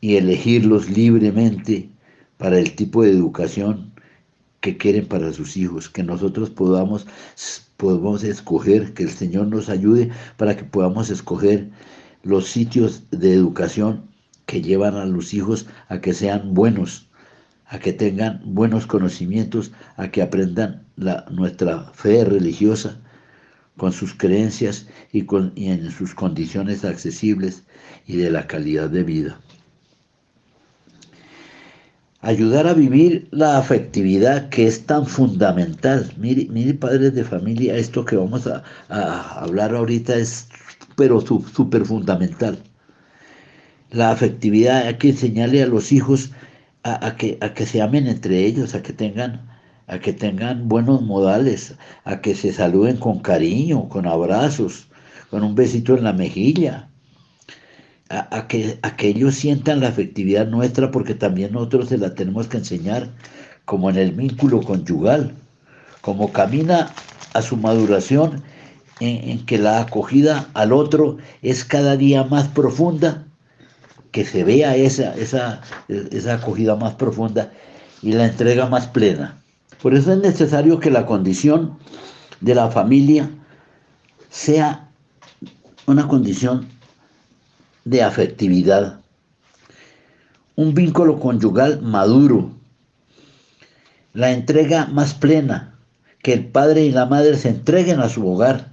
y 0.00 0.16
elegirlos 0.16 0.88
libremente 0.90 1.90
para 2.36 2.58
el 2.58 2.74
tipo 2.74 3.02
de 3.02 3.10
educación 3.10 3.92
que 4.60 4.76
quieren 4.76 5.06
para 5.06 5.32
sus 5.32 5.56
hijos, 5.56 5.88
que 5.88 6.02
nosotros 6.02 6.50
podamos, 6.50 7.06
podamos 7.76 8.24
escoger, 8.24 8.94
que 8.94 9.04
el 9.04 9.10
Señor 9.10 9.46
nos 9.48 9.68
ayude 9.68 10.10
para 10.36 10.56
que 10.56 10.64
podamos 10.64 11.10
escoger 11.10 11.70
los 12.22 12.48
sitios 12.48 13.04
de 13.10 13.34
educación 13.34 14.04
que 14.46 14.62
llevan 14.62 14.96
a 14.96 15.04
los 15.04 15.34
hijos 15.34 15.66
a 15.88 16.00
que 16.00 16.12
sean 16.12 16.54
buenos, 16.54 17.07
a 17.68 17.78
que 17.78 17.92
tengan 17.92 18.40
buenos 18.44 18.86
conocimientos, 18.86 19.72
a 19.96 20.10
que 20.10 20.22
aprendan 20.22 20.84
la, 20.96 21.26
nuestra 21.30 21.90
fe 21.92 22.24
religiosa 22.24 22.96
con 23.76 23.92
sus 23.92 24.14
creencias 24.14 24.86
y, 25.12 25.26
en 25.56 25.90
sus 25.90 26.14
condiciones 26.14 26.84
accesibles 26.84 27.64
y 28.06 28.16
de 28.16 28.30
la 28.30 28.46
calidad 28.46 28.90
de 28.90 29.04
vida 29.04 29.38
ayudar 32.20 32.66
a 32.66 32.74
vivir 32.74 33.28
la 33.30 33.58
afectividad 33.58 34.48
que 34.48 34.66
es 34.66 34.84
tan 34.84 35.06
fundamental. 35.06 36.12
Mire, 36.16 36.46
mire 36.50 36.74
padres 36.74 37.14
de 37.14 37.24
familia, 37.24 37.76
esto 37.76 38.04
que 38.04 38.16
vamos 38.16 38.46
a, 38.46 38.62
hablar 39.40 39.74
ahorita 39.74 40.16
es 40.16 40.48
pero 40.96 41.20
súper 41.20 41.84
fundamental. 41.84 42.58
La 43.90 44.10
afectividad 44.10 44.86
hay 44.86 44.94
que 44.96 45.10
enseñarle 45.10 45.62
a 45.62 45.66
los 45.66 45.92
hijos 45.92 46.32
a, 46.94 47.16
que, 47.16 47.38
a 47.40 47.54
que 47.54 47.66
se 47.66 47.82
amen 47.82 48.06
entre 48.06 48.44
ellos, 48.44 48.74
a 48.74 48.82
que 48.82 48.92
tengan 48.92 49.48
a 49.88 49.98
que 50.00 50.12
tengan 50.12 50.68
buenos 50.68 51.02
modales, 51.02 51.74
a 52.04 52.20
que 52.20 52.34
se 52.34 52.52
saluden 52.52 52.98
con 52.98 53.20
cariño, 53.20 53.88
con 53.88 54.06
abrazos, 54.06 54.86
con 55.30 55.42
un 55.42 55.54
besito 55.54 55.96
en 55.96 56.04
la 56.04 56.12
mejilla, 56.12 56.88
a, 58.10 58.46
que, 58.48 58.78
ellos 59.00 59.34
sientan 59.34 59.80
la 59.80 59.88
afectividad 59.88 60.46
nuestra 60.46 60.90
porque 60.90 61.14
también 61.14 61.52
nosotros 61.52 61.88
se 61.88 61.98
la 61.98 62.14
tenemos 62.14 62.46
que 62.48 62.58
enseñar 62.58 63.10
como 63.64 63.90
en 63.90 63.96
el 63.96 64.12
vínculo 64.12 64.62
conyugal, 64.62 65.34
como 66.00 66.32
camina 66.32 66.90
a 67.34 67.42
su 67.42 67.56
maduración 67.56 68.42
en, 69.00 69.44
que 69.44 69.58
la 69.58 69.80
acogida 69.80 70.48
al 70.54 70.72
otro 70.72 71.18
es 71.42 71.64
cada 71.64 71.96
día 71.96 72.24
más 72.24 72.48
profunda, 72.48 73.26
que 74.10 74.24
se 74.24 74.44
vea 74.44 74.76
esa, 74.76 75.14
esa, 75.16 75.60
esa 75.88 76.34
acogida 76.34 76.76
más 76.76 76.94
profunda 76.94 77.52
y 78.02 78.12
la 78.12 78.26
entrega 78.26 78.66
más 78.66 78.86
plena. 78.86 79.42
Por 79.82 79.94
eso 79.94 80.12
es 80.12 80.18
necesario 80.18 80.80
que 80.80 80.90
la 80.90 81.06
condición 81.06 81.78
de 82.40 82.54
la 82.54 82.70
familia 82.70 83.30
sea 84.30 84.88
una 85.86 86.06
condición 86.06 86.68
de 87.84 88.02
afectividad, 88.02 89.00
un 90.56 90.74
vínculo 90.74 91.18
conyugal 91.18 91.80
maduro, 91.80 92.50
la 94.12 94.32
entrega 94.32 94.86
más 94.86 95.14
plena, 95.14 95.74
que 96.22 96.32
el 96.32 96.46
padre 96.46 96.84
y 96.84 96.90
la 96.90 97.06
madre 97.06 97.36
se 97.36 97.48
entreguen 97.48 98.00
a 98.00 98.08
su 98.08 98.28
hogar, 98.28 98.72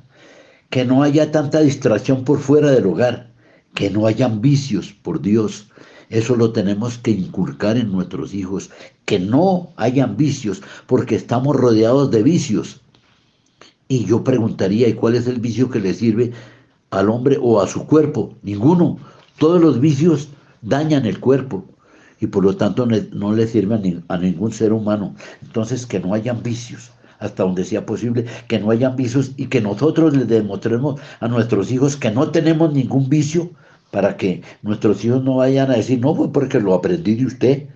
que 0.69 0.83
no 0.83 1.03
haya 1.03 1.31
tanta 1.31 1.61
distracción 1.61 2.23
por 2.23 2.39
fuera 2.39 2.71
del 2.71 2.87
hogar, 2.87 3.29
que 3.75 3.91
no 3.91 4.07
hayan 4.07 4.41
vicios, 4.41 4.93
por 5.03 5.21
Dios. 5.21 5.67
Eso 6.09 6.35
lo 6.35 6.51
tenemos 6.51 6.97
que 6.97 7.11
inculcar 7.11 7.77
en 7.77 7.91
nuestros 7.91 8.33
hijos, 8.33 8.71
que 9.05 9.19
no 9.19 9.69
hayan 9.75 10.17
vicios, 10.17 10.63
porque 10.87 11.15
estamos 11.15 11.55
rodeados 11.55 12.09
de 12.09 12.23
vicios. 12.23 12.81
Y 13.87 14.05
yo 14.05 14.23
preguntaría, 14.23 14.87
¿y 14.87 14.93
cuál 14.93 15.15
es 15.15 15.27
el 15.27 15.39
vicio 15.39 15.69
que 15.69 15.79
le 15.79 15.93
sirve 15.93 16.31
al 16.89 17.09
hombre 17.09 17.37
o 17.39 17.61
a 17.61 17.67
su 17.67 17.85
cuerpo? 17.85 18.33
Ninguno. 18.41 18.97
Todos 19.37 19.61
los 19.61 19.79
vicios 19.79 20.29
dañan 20.61 21.05
el 21.05 21.19
cuerpo 21.19 21.65
y 22.19 22.27
por 22.27 22.43
lo 22.43 22.55
tanto 22.55 22.85
no 22.85 23.33
le 23.33 23.47
sirven 23.47 24.03
a, 24.07 24.17
ningún 24.17 24.51
ser 24.51 24.73
humano. 24.73 25.13
Entonces 25.43 25.85
que 25.85 25.99
no 25.99 26.13
hayan 26.13 26.41
vicios 26.41 26.91
hasta 27.19 27.43
donde 27.43 27.63
sea 27.63 27.85
posible, 27.85 28.25
que 28.47 28.59
no 28.59 28.71
hayan 28.71 28.95
vicios 28.95 29.31
y 29.37 29.47
que 29.47 29.61
nosotros 29.61 30.15
les 30.15 30.27
demostremos 30.27 30.99
a 31.19 31.27
nuestros 31.27 31.71
hijos 31.71 31.95
que 31.95 32.11
no 32.11 32.29
tenemos 32.31 32.73
ningún 32.73 33.09
vicio 33.09 33.51
para 33.95 34.17
que 34.17 34.41
nuestros 34.61 35.05
hijos 35.05 35.23
no 35.23 35.37
vayan 35.37 35.71
a 35.71 35.77
decir, 35.77 36.01
no, 36.01 36.13
fue 36.13 36.29
porque 36.29 36.59
lo 36.59 36.73
aprendí 36.73 37.15
de 37.15 37.27
usted, 37.27 37.69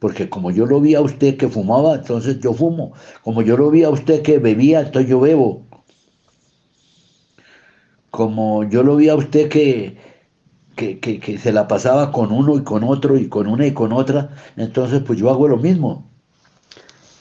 porque 0.00 0.28
como 0.28 0.50
yo 0.50 0.66
lo 0.66 0.80
vi 0.80 0.96
a 0.96 1.00
usted 1.00 1.36
que 1.36 1.48
fumaba, 1.48 1.94
entonces 1.94 2.40
yo 2.40 2.52
fumo, 2.52 2.92
como 3.22 3.40
yo 3.40 3.56
lo 3.56 3.70
vi 3.70 3.84
a 3.84 3.90
usted 3.90 4.22
que 4.22 4.40
bebía, 4.40 4.80
entonces 4.80 5.08
yo 5.08 5.20
bebo, 5.20 5.64
como 8.10 8.68
yo 8.68 8.82
lo 8.82 8.96
vi 8.96 9.10
a 9.10 9.14
usted 9.14 9.48
que, 9.48 9.96
que, 10.74 11.38
se 11.40 11.52
la 11.52 11.68
pasaba 11.68 12.10
con 12.10 12.32
uno 12.32 12.56
y 12.56 12.64
con 12.64 12.82
otro 12.82 13.16
y 13.16 13.28
con 13.28 13.46
una 13.46 13.64
y 13.64 13.72
con 13.72 13.92
otra, 13.92 14.30
entonces 14.56 15.02
pues 15.06 15.20
yo 15.20 15.30
hago 15.30 15.46
lo 15.46 15.56
mismo. 15.56 16.10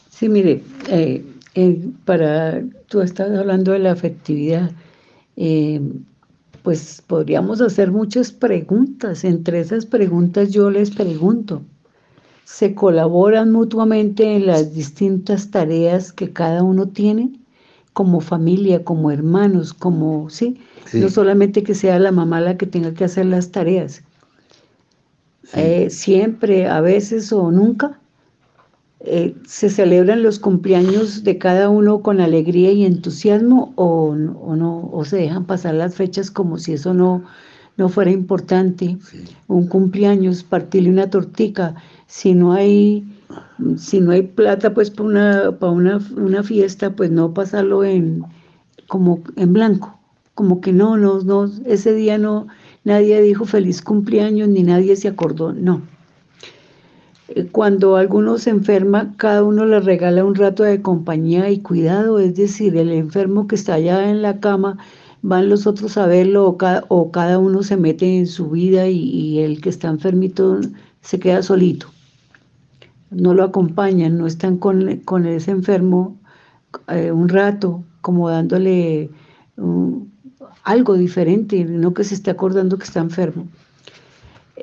Sí, 0.10 0.28
mire, 0.28 0.64
eh, 0.90 1.24
eh, 1.54 1.80
para, 2.04 2.64
tú 2.88 3.02
estás 3.02 3.30
hablando 3.30 3.74
de 3.74 3.80
la 3.80 3.92
afectividad, 3.92 4.72
eh, 5.38 5.80
pues 6.64 7.04
podríamos 7.06 7.62
hacer 7.62 7.92
muchas 7.92 8.32
preguntas, 8.32 9.24
entre 9.24 9.60
esas 9.60 9.86
preguntas 9.86 10.52
yo 10.52 10.70
les 10.70 10.92
pregunto, 10.92 11.62
¿se 12.46 12.76
colaboran 12.76 13.52
mutuamente 13.52 14.36
en 14.36 14.48
las 14.48 14.74
distintas 14.74 15.52
tareas 15.52 16.12
que 16.12 16.32
cada 16.32 16.64
uno 16.64 16.88
tiene? 16.90 17.40
como 18.00 18.22
familia, 18.22 18.86
como 18.86 19.12
hermanos, 19.12 19.74
como, 19.74 20.30
¿sí? 20.30 20.62
No 20.94 21.10
solamente 21.10 21.64
que 21.64 21.76
sea 21.76 22.00
la 22.00 22.14
mamá 22.14 22.40
la 22.40 22.56
que 22.56 22.66
tenga 22.66 22.94
que 22.94 23.04
hacer 23.04 23.26
las 23.26 23.52
tareas. 23.52 24.04
Eh, 25.54 25.90
siempre, 25.90 26.68
a 26.68 26.80
veces 26.80 27.34
o 27.34 27.52
nunca, 27.52 27.99
eh, 29.02 29.34
se 29.48 29.70
celebran 29.70 30.24
los 30.24 30.40
cumpleaños 30.40 31.24
de 31.24 31.38
cada 31.38 31.70
uno 31.70 32.02
con 32.02 32.20
alegría 32.20 32.72
y 32.72 32.86
entusiasmo 32.86 33.72
o, 33.76 34.14
no, 34.16 34.90
o 34.92 35.06
se 35.06 35.18
dejan 35.18 35.46
pasar 35.46 35.76
las 35.76 35.96
fechas 35.96 36.30
como 36.30 36.58
si 36.58 36.74
eso 36.74 36.94
no, 36.94 37.24
no 37.78 37.88
fuera 37.88 38.12
importante. 38.12 38.98
Un 39.48 39.68
cumpleaños, 39.68 40.44
partirle 40.44 40.90
una 40.90 41.10
tortica, 41.10 41.76
si 42.08 42.34
no 42.34 42.52
hay 42.52 43.06
si 43.78 44.02
no 44.02 44.12
hay 44.12 44.24
plata 44.24 44.74
pues 44.74 44.90
para 44.90 45.08
una, 45.08 45.52
para 45.60 45.72
una, 45.72 46.44
fiesta, 46.44 46.96
pues 46.96 47.12
no 47.12 47.34
pasarlo 47.34 47.84
en 47.84 48.24
como 48.88 49.22
en 49.36 49.54
blanco, 49.54 50.00
como 50.34 50.62
que 50.62 50.74
no, 50.74 50.98
no, 50.98 51.22
no, 51.22 51.50
ese 51.66 51.94
día 51.94 52.18
no, 52.18 52.48
nadie 52.84 53.22
dijo 53.22 53.46
feliz 53.46 53.82
cumpleaños 53.82 54.50
ni 54.50 54.64
nadie 54.64 54.96
se 54.96 55.08
acordó, 55.08 55.54
no. 55.54 55.84
Cuando 57.52 57.96
alguno 57.96 58.38
se 58.38 58.50
enferma, 58.50 59.14
cada 59.18 59.44
uno 59.44 59.66
le 59.66 59.80
regala 59.80 60.26
un 60.26 60.36
rato 60.36 60.64
de 60.64 60.82
compañía 60.82 61.50
y 61.50 61.60
cuidado, 61.60 62.20
es 62.20 62.36
decir, 62.36 62.76
el 62.78 62.92
enfermo 62.92 63.48
que 63.48 63.56
está 63.56 63.76
allá 63.76 64.10
en 64.10 64.22
la 64.22 64.40
cama, 64.40 64.78
van 65.22 65.50
los 65.50 65.68
otros 65.68 65.98
a 65.98 66.08
verlo 66.08 66.58
o 66.88 67.12
cada, 67.12 67.38
uno 67.40 67.64
se 67.64 67.78
mete 67.78 68.18
en 68.18 68.28
su 68.28 68.50
vida 68.50 68.88
y, 68.88 69.40
el 69.40 69.62
que 69.62 69.70
está 69.70 69.90
enfermito 69.90 70.60
se 71.02 71.20
queda 71.20 71.44
solito 71.44 71.88
no 73.12 73.34
lo 73.34 73.44
acompañan, 73.44 74.18
no 74.18 74.28
están 74.28 74.58
con, 74.58 74.88
ese 75.26 75.52
enfermo 75.52 76.18
eh, 76.88 77.12
un 77.12 77.30
rato, 77.30 77.84
como 78.02 78.30
dándole 78.30 79.10
algo 80.64 80.94
diferente, 80.94 81.66
no 81.66 81.94
que 81.94 82.04
se 82.04 82.14
esté 82.16 82.32
acordando 82.32 82.78
que 82.78 82.86
está 82.86 83.00
enfermo. 83.00 83.48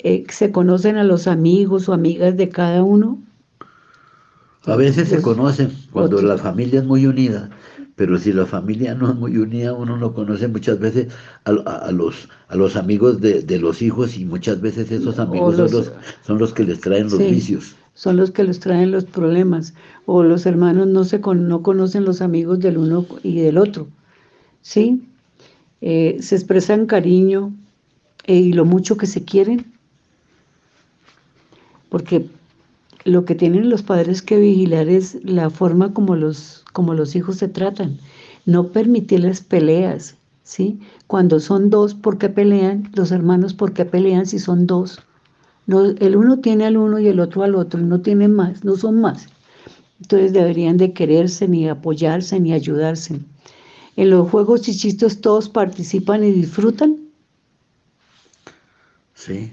Eh, 0.02 0.24
se 0.28 0.52
conocen 0.52 0.96
a 0.96 1.04
los 1.04 1.26
amigos 1.26 1.88
o 1.88 1.92
amigas 1.92 2.36
de 2.36 2.48
cada 2.48 2.82
uno. 2.82 3.18
A 4.64 4.76
veces 4.76 5.08
se 5.08 5.22
conocen 5.22 5.70
cuando 5.92 6.20
la 6.22 6.38
familia 6.38 6.80
es 6.80 6.86
muy 6.86 7.06
unida, 7.06 7.50
pero 7.94 8.18
si 8.18 8.32
la 8.32 8.46
familia 8.46 8.94
no 8.94 9.10
es 9.10 9.16
muy 9.16 9.36
unida, 9.36 9.72
uno 9.72 9.96
no 9.96 10.12
conoce 10.12 10.48
muchas 10.48 10.80
veces 10.80 11.06
a, 11.44 11.92
los, 11.92 12.28
a 12.48 12.56
los 12.56 12.74
amigos 12.74 13.20
de, 13.20 13.58
los 13.60 13.80
hijos 13.80 14.18
y 14.18 14.24
muchas 14.24 14.60
veces 14.60 14.90
esos 14.90 15.20
amigos 15.20 15.56
son, 15.56 15.70
los, 15.70 15.92
son 16.26 16.38
los 16.38 16.52
que 16.52 16.64
les 16.64 16.80
traen 16.80 17.04
los 17.04 17.18
vicios 17.18 17.76
son 17.96 18.18
los 18.18 18.30
que 18.30 18.44
les 18.44 18.60
traen 18.60 18.92
los 18.92 19.06
problemas, 19.06 19.74
o 20.04 20.22
los 20.22 20.44
hermanos 20.44 20.86
no, 20.86 21.02
se 21.04 21.18
no 21.18 21.62
conocen 21.62 22.04
los 22.04 22.20
amigos 22.20 22.60
del 22.60 22.76
uno 22.76 23.06
y 23.22 23.40
del 23.40 23.56
otro, 23.56 23.88
¿sí? 24.60 25.02
Eh, 25.80 26.18
se 26.20 26.36
expresan 26.36 26.84
cariño 26.84 27.54
eh, 28.24 28.34
y 28.34 28.52
lo 28.52 28.66
mucho 28.66 28.98
que 28.98 29.06
se 29.06 29.24
quieren, 29.24 29.72
porque 31.88 32.28
lo 33.04 33.24
que 33.24 33.34
tienen 33.34 33.70
los 33.70 33.82
padres 33.82 34.20
que 34.22 34.38
vigilar 34.38 34.88
es 34.88 35.18
la 35.24 35.50
forma 35.50 35.92
como 35.94 36.16
los, 36.16 36.64
como 36.72 36.94
los 36.94 37.14
hijos 37.14 37.36
se 37.36 37.48
tratan. 37.48 37.98
no 38.46 38.68
permitirles 38.68 39.40
peleas, 39.40 40.16
¿sí? 40.44 40.78
Cuando 41.06 41.40
son 41.40 41.70
dos, 41.70 41.94
¿por 41.94 42.18
qué 42.18 42.28
pelean? 42.28 42.90
Los 42.94 43.10
hermanos, 43.10 43.54
¿por 43.54 43.72
qué 43.72 43.84
pelean 43.84 44.26
si 44.26 44.38
son 44.38 44.66
dos? 44.66 45.00
El 45.66 46.16
uno 46.16 46.38
tiene 46.38 46.64
al 46.64 46.76
uno 46.76 47.00
y 47.00 47.08
el 47.08 47.18
otro 47.18 47.42
al 47.42 47.56
otro, 47.56 47.80
no 47.80 48.00
tienen 48.00 48.32
más, 48.34 48.64
no 48.64 48.76
son 48.76 49.00
más. 49.00 49.28
Entonces 50.00 50.32
deberían 50.32 50.76
de 50.76 50.92
quererse, 50.92 51.48
ni 51.48 51.68
apoyarse, 51.68 52.38
ni 52.38 52.52
ayudarse. 52.52 53.20
En 53.96 54.10
los 54.10 54.30
juegos 54.30 54.60
chichistos 54.62 55.20
todos 55.20 55.48
participan 55.48 56.22
y 56.22 56.30
disfrutan. 56.30 56.98
Sí. 59.14 59.52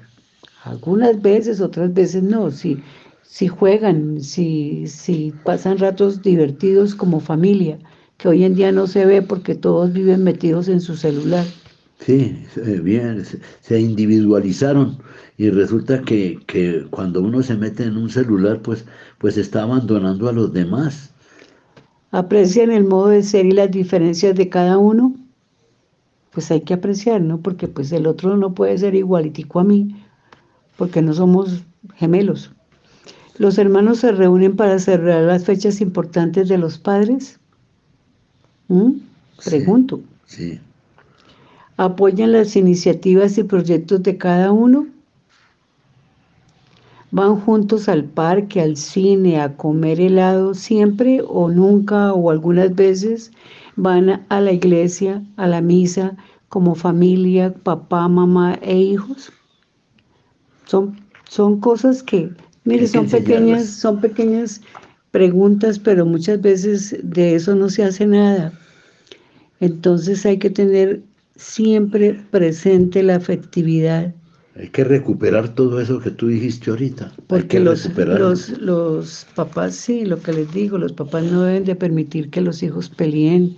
Algunas 0.64 1.22
veces, 1.22 1.60
otras 1.60 1.94
veces 1.94 2.24
no. 2.24 2.50
Si, 2.50 2.82
si 3.22 3.48
juegan, 3.48 4.22
si, 4.22 4.88
si 4.88 5.34
pasan 5.44 5.78
ratos 5.78 6.22
divertidos 6.22 6.96
como 6.96 7.20
familia, 7.20 7.80
que 8.18 8.30
hoy 8.30 8.44
en 8.46 8.56
día 8.56 8.72
no 8.72 8.88
se 8.88 9.06
ve 9.06 9.22
porque 9.22 9.56
todos 9.56 9.92
viven 9.92 10.24
metidos 10.24 10.70
en 10.70 10.80
su 10.80 10.96
celular. 10.96 11.46
Sí, 12.00 12.46
bien, 12.82 13.24
se 13.62 13.80
individualizaron 13.80 14.98
y 15.38 15.50
resulta 15.50 16.02
que, 16.02 16.40
que, 16.48 16.86
cuando 16.90 17.22
uno 17.22 17.42
se 17.42 17.56
mete 17.56 17.84
en 17.84 17.98
un 17.98 18.10
celular, 18.10 18.62
pues, 18.62 18.86
pues 19.20 19.38
está 19.38 19.64
abandonando 19.64 20.28
a 20.28 20.34
los 20.34 20.54
demás. 20.54 21.14
¿Aprecian 22.12 22.72
el 22.72 22.84
modo 22.84 23.08
de 23.08 23.24
ser 23.24 23.46
y 23.46 23.52
las 23.52 23.72
diferencias 23.72 24.36
de 24.36 24.50
cada 24.50 24.78
uno? 24.78 25.16
Pues 26.32 26.52
hay 26.52 26.62
que 26.62 26.74
apreciar, 26.74 27.22
¿no? 27.22 27.40
Porque 27.40 27.68
pues 27.68 27.92
el 27.92 28.06
otro 28.06 28.38
no 28.38 28.54
puede 28.54 28.78
ser 28.78 28.96
igualitico 28.96 29.60
a 29.60 29.64
mí, 29.64 30.03
porque 30.78 31.02
no 31.02 31.14
somos 31.14 31.64
gemelos. 31.96 32.52
¿Los 33.38 33.58
hermanos 33.58 34.00
se 34.00 34.12
reúnen 34.12 34.56
para 34.56 34.78
cerrar 34.80 35.24
las 35.24 35.46
fechas 35.46 35.82
importantes 35.82 36.48
de 36.50 36.58
los 36.58 36.78
padres? 36.78 37.40
¿Mm? 38.68 38.94
Pregunto. 39.44 40.02
Sí. 40.26 40.60
¿Apoyan 41.78 42.32
las 42.32 42.56
iniciativas 42.56 43.38
y 43.38 43.44
proyectos 43.44 44.04
de 44.04 44.18
cada 44.18 44.52
uno? 44.52 44.88
¿Van 47.10 47.40
juntos 47.42 47.90
al 47.90 48.06
parque, 48.06 48.62
al 48.62 48.78
cine, 48.78 49.40
a 49.40 49.56
comer 49.56 50.00
helado 50.00 50.54
siempre 50.54 51.22
o 51.28 51.50
nunca 51.50 52.14
o 52.14 52.30
algunas 52.30 52.74
veces? 52.76 53.32
¿Van 53.76 54.26
a 54.30 54.42
la 54.42 54.52
iglesia, 54.52 55.24
a 55.38 55.48
la 55.48 55.62
misa, 55.62 56.16
como 56.50 56.76
familia, 56.76 57.54
papá, 57.54 58.08
mamá 58.08 58.60
e 58.62 58.78
hijos? 58.78 59.32
Son, 60.74 61.00
son 61.30 61.60
cosas 61.60 62.02
que, 62.02 62.32
mire, 62.64 62.88
son 62.88 63.08
pequeñas, 63.08 63.68
son 63.68 64.02
pequeñas 64.02 64.60
preguntas, 65.12 65.78
pero 65.78 66.04
muchas 66.04 66.42
veces 66.42 66.98
de 67.04 67.36
eso 67.36 67.54
no 67.54 67.70
se 67.70 67.84
hace 67.84 68.08
nada. 68.08 68.52
Entonces 69.60 70.26
hay 70.26 70.40
que 70.40 70.50
tener 70.50 71.04
siempre 71.36 72.20
presente 72.32 73.04
la 73.04 73.18
afectividad. 73.18 74.16
Hay 74.56 74.70
que 74.70 74.84
recuperar 74.84 75.54
todo 75.54 75.80
eso 75.80 76.00
que 76.00 76.10
tú 76.10 76.30
dijiste 76.30 76.72
ahorita. 76.72 77.14
Porque 77.28 77.60
los, 77.60 77.96
los, 77.96 78.50
los, 78.58 79.28
papás, 79.36 79.76
sí, 79.76 80.06
lo 80.06 80.20
que 80.24 80.34
les 80.34 80.52
digo, 80.54 80.80
los 80.80 80.94
papás 80.94 81.24
no 81.26 81.44
deben 81.44 81.66
de 81.66 81.76
permitir 81.76 82.32
que 82.32 82.42
los 82.42 82.64
hijos 82.64 82.90
peleen, 82.90 83.56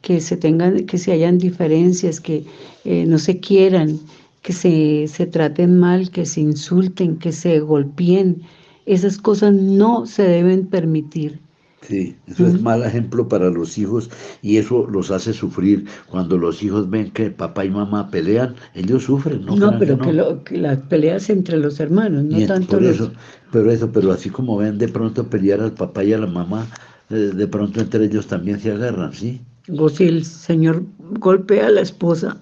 que 0.00 0.20
se 0.20 0.36
tengan, 0.36 0.86
que 0.86 0.96
se 0.96 1.10
hayan 1.10 1.38
diferencias, 1.38 2.20
que 2.20 2.44
eh, 2.84 3.04
no 3.04 3.18
se 3.18 3.40
quieran, 3.40 3.98
que 4.46 4.52
se, 4.52 5.08
se 5.08 5.26
traten 5.26 5.76
mal, 5.76 6.08
que 6.12 6.24
se 6.24 6.40
insulten, 6.40 7.18
que 7.18 7.32
se 7.32 7.58
golpeen. 7.58 8.42
Esas 8.86 9.18
cosas 9.18 9.52
no 9.52 10.06
se 10.06 10.22
deben 10.22 10.68
permitir. 10.68 11.40
Sí, 11.82 12.14
eso 12.28 12.46
es 12.46 12.62
mal 12.62 12.84
ejemplo 12.84 13.26
para 13.26 13.50
los 13.50 13.76
hijos 13.76 14.08
y 14.42 14.58
eso 14.58 14.86
los 14.88 15.10
hace 15.10 15.32
sufrir. 15.32 15.86
Cuando 16.08 16.38
los 16.38 16.62
hijos 16.62 16.88
ven 16.88 17.10
que 17.10 17.30
papá 17.30 17.64
y 17.64 17.70
mamá 17.70 18.08
pelean, 18.08 18.54
ellos 18.74 19.02
sufren, 19.02 19.44
¿no? 19.44 19.56
No, 19.56 19.76
pero 19.80 19.98
que, 19.98 20.12
lo, 20.12 20.44
que, 20.44 20.58
las 20.58 20.78
peleas 20.78 21.28
entre 21.28 21.56
los 21.56 21.80
hermanos, 21.80 22.22
no 22.22 22.46
tanto 22.46 22.78
los... 22.78 22.94
Eso, 22.94 23.12
pero 23.50 23.72
eso, 23.72 23.90
pero 23.90 24.12
así 24.12 24.30
como 24.30 24.58
ven 24.58 24.78
de 24.78 24.86
pronto 24.86 25.28
pelear 25.28 25.60
al 25.60 25.72
papá 25.72 26.04
y 26.04 26.12
a 26.12 26.18
la 26.18 26.28
mamá, 26.28 26.68
eh, 27.10 27.32
de 27.34 27.48
pronto 27.48 27.80
entre 27.80 28.04
ellos 28.04 28.28
también 28.28 28.60
se 28.60 28.70
agarran, 28.70 29.12
¿sí? 29.12 29.40
O 29.76 29.88
si 29.88 30.04
el 30.04 30.24
señor 30.24 30.84
golpea 31.18 31.66
a 31.66 31.70
la 31.70 31.80
esposa, 31.80 32.38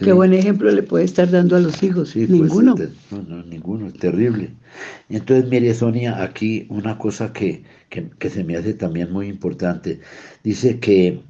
Qué 0.00 0.12
buen 0.12 0.34
ejemplo 0.34 0.70
le 0.70 0.82
puede 0.82 1.04
estar 1.04 1.30
dando 1.30 1.56
a 1.56 1.60
los 1.60 1.82
hijos. 1.82 2.12
Pues, 2.14 2.28
ninguno. 2.28 2.74
no, 3.10 3.22
no, 3.22 3.42
ninguno, 3.44 3.86
es 3.86 3.94
terrible. 3.94 4.50
Entonces, 5.08 5.48
mire, 5.48 5.72
Sonia, 5.74 6.22
aquí 6.22 6.66
una 6.68 6.98
cosa 6.98 7.32
que, 7.32 7.62
que, 7.90 8.30
se 8.30 8.42
me 8.42 8.56
hace 8.56 8.74
también 8.74 9.12
muy 9.12 9.28
importante. 9.28 10.00
Dice 10.42 10.80
que 10.80 11.20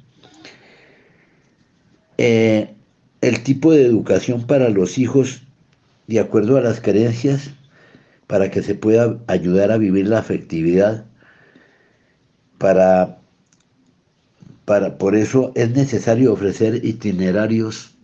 eh, 2.17 2.73
el 3.21 3.43
tipo 3.43 3.71
de 3.71 3.85
educación 3.85 4.47
para 4.47 4.69
los 4.69 4.97
hijos, 4.97 5.43
de 6.07 6.19
acuerdo 6.19 6.57
a 6.57 6.61
las 6.61 6.81
creencias, 6.81 7.51
para 8.25 8.49
que 8.49 8.63
se 8.63 8.73
pueda 8.73 9.19
ayudar 9.27 9.71
a 9.71 9.77
vivir 9.77 10.07
la 10.07 10.19
afectividad, 10.19 11.05
para, 12.57 13.19
para, 14.65 14.97
por 14.97 15.15
eso 15.15 15.51
es 15.53 15.69
necesario 15.71 16.33
ofrecer 16.33 16.83
itinerarios 16.83 17.94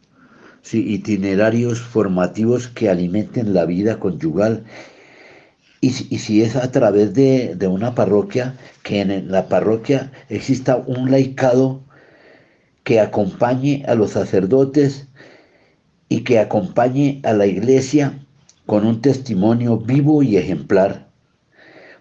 itinerarios 0.73 1.79
formativos 1.81 2.67
que 2.67 2.89
alimenten 2.89 3.53
la 3.53 3.65
vida 3.65 3.99
conyugal. 3.99 4.63
Y, 5.81 5.91
si 5.91 6.43
es 6.43 6.55
a 6.55 6.71
través 6.71 7.13
de, 7.15 7.57
una 7.67 7.95
parroquia, 7.95 8.55
que 8.83 9.01
en 9.01 9.31
la 9.31 9.47
parroquia 9.47 10.11
exista 10.29 10.77
un 10.77 11.09
laicado 11.09 11.81
que 12.83 12.99
acompañe 12.99 13.83
a 13.87 13.95
los 13.95 14.11
sacerdotes 14.11 15.07
y 16.07 16.21
que 16.21 16.39
acompañe 16.39 17.19
a 17.23 17.33
la 17.33 17.47
iglesia 17.47 18.19
con 18.67 18.85
un 18.85 19.01
testimonio 19.01 19.77
vivo 19.77 20.21
y 20.21 20.37
ejemplar, 20.37 21.07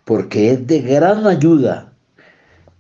porque 0.05 0.53
es 0.53 0.67
de 0.67 0.81
gran 0.83 1.27
ayuda 1.27 1.93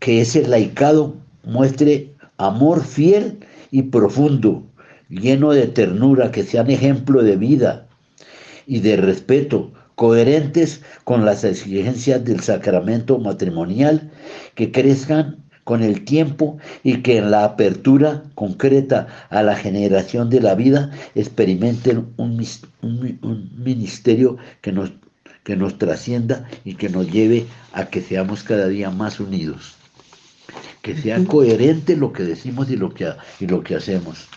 que 0.00 0.20
ese 0.20 0.46
laicado 0.46 1.16
muestre 1.44 2.12
amor 2.36 2.84
fiel 2.84 3.38
y 3.70 3.82
profundo 3.82 4.66
lleno 5.11 5.53
de 5.53 5.66
ternura, 5.66 6.31
que 6.31 6.44
sean 6.44 6.70
ejemplo 6.70 7.23
de 7.23 7.37
vida 7.37 7.87
y 8.66 8.81
de 8.81 8.96
respeto, 8.96 9.73
coherentes 9.96 10.81
con 11.05 11.25
las 11.27 11.44
exigencias 11.44 12.25
del 12.25 12.40
sacramento 12.40 13.18
matrimonial, 13.18 14.11
que 14.55 14.73
crezcan 14.73 15.44
con 15.64 15.83
el 15.83 16.05
tiempo 16.05 16.59
y 16.83 17.03
que 17.03 17.18
en 17.18 17.31
la 17.31 17.44
apertura 17.44 18.23
concreta 18.35 19.07
a 19.29 19.42
la 19.42 19.57
generación 19.57 20.31
de 20.31 20.40
la 20.40 20.55
vida 20.55 20.90
experimenten 21.14 22.09
un, 22.16 22.44
ministerio 23.57 24.38
que 24.62 24.73
nos, 24.73 24.92
que 25.44 25.57
nos 25.57 25.79
trascienda 25.79 26.49
y 26.64 26.75
que 26.75 26.88
nos 26.88 27.11
lleve 27.11 27.46
a 27.73 27.87
que 27.87 28.01
seamos 28.01 28.42
cada 28.42 28.68
día 28.68 28.90
más 28.90 29.20
unidos. 29.20 29.75
Que 30.83 30.96
sea 30.96 31.23
coherente 31.25 31.94
lo 31.94 32.12
que 32.12 32.23
decimos 32.23 32.70
y 32.70 32.77
lo 32.77 32.94
que, 32.94 33.12
y 33.38 33.46
lo 33.46 33.62
que 33.62 33.77
hacemos. 33.77 34.29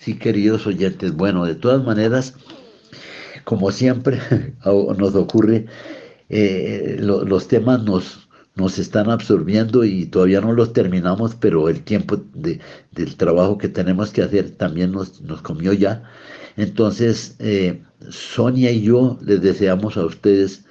Sí, 0.00 0.14
queridos 0.18 0.66
oyentes, 0.66 1.14
bueno, 1.14 1.44
de 1.44 1.54
todas 1.54 1.84
maneras, 1.84 2.34
como 3.44 3.70
siempre 3.70 4.18
nos 4.64 5.14
ocurre, 5.14 5.66
eh, 6.30 6.96
los 7.00 7.48
temas 7.48 7.82
nos, 7.82 8.26
nos 8.54 8.78
están 8.78 9.10
absorbiendo 9.10 9.84
y 9.84 10.06
todavía 10.06 10.40
no 10.40 10.54
los 10.54 10.72
terminamos, 10.72 11.34
pero 11.34 11.68
el 11.68 11.82
tiempo 11.82 12.16
de, 12.32 12.60
del 12.92 13.14
trabajo 13.16 13.58
que 13.58 13.68
tenemos 13.68 14.10
que 14.10 14.22
hacer 14.22 14.52
también 14.52 14.92
nos, 14.92 15.20
nos 15.20 15.42
comió 15.42 15.74
ya. 15.74 16.02
Entonces, 16.56 17.36
eh, 17.38 17.82
Sonia 18.08 18.70
y 18.70 18.80
yo 18.80 19.18
les 19.22 19.42
deseamos 19.42 19.98
a 19.98 20.06
ustedes 20.06 20.64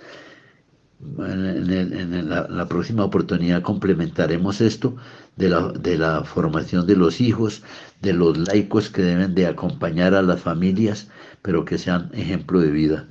en, 1.02 2.30
la, 2.30 2.68
próxima 2.68 3.06
oportunidad 3.06 3.62
complementaremos 3.62 4.60
esto 4.60 4.96
de 5.38 5.50
la, 5.50 5.72
de 5.72 5.98
la, 5.98 6.24
formación 6.24 6.86
de 6.86 6.96
los 6.96 7.22
hijos, 7.22 7.64
de 8.02 8.14
los 8.14 8.38
laicos 8.38 8.90
que 8.90 9.02
deben 9.02 9.36
de 9.36 9.48
acompañar 9.48 10.14
a 10.14 10.22
las 10.22 10.42
familias, 10.42 11.10
pero 11.42 11.66
que 11.66 11.78
sean 11.78 12.12
ejemplo 12.14 12.60
de 12.62 12.72
vida. 12.72 13.08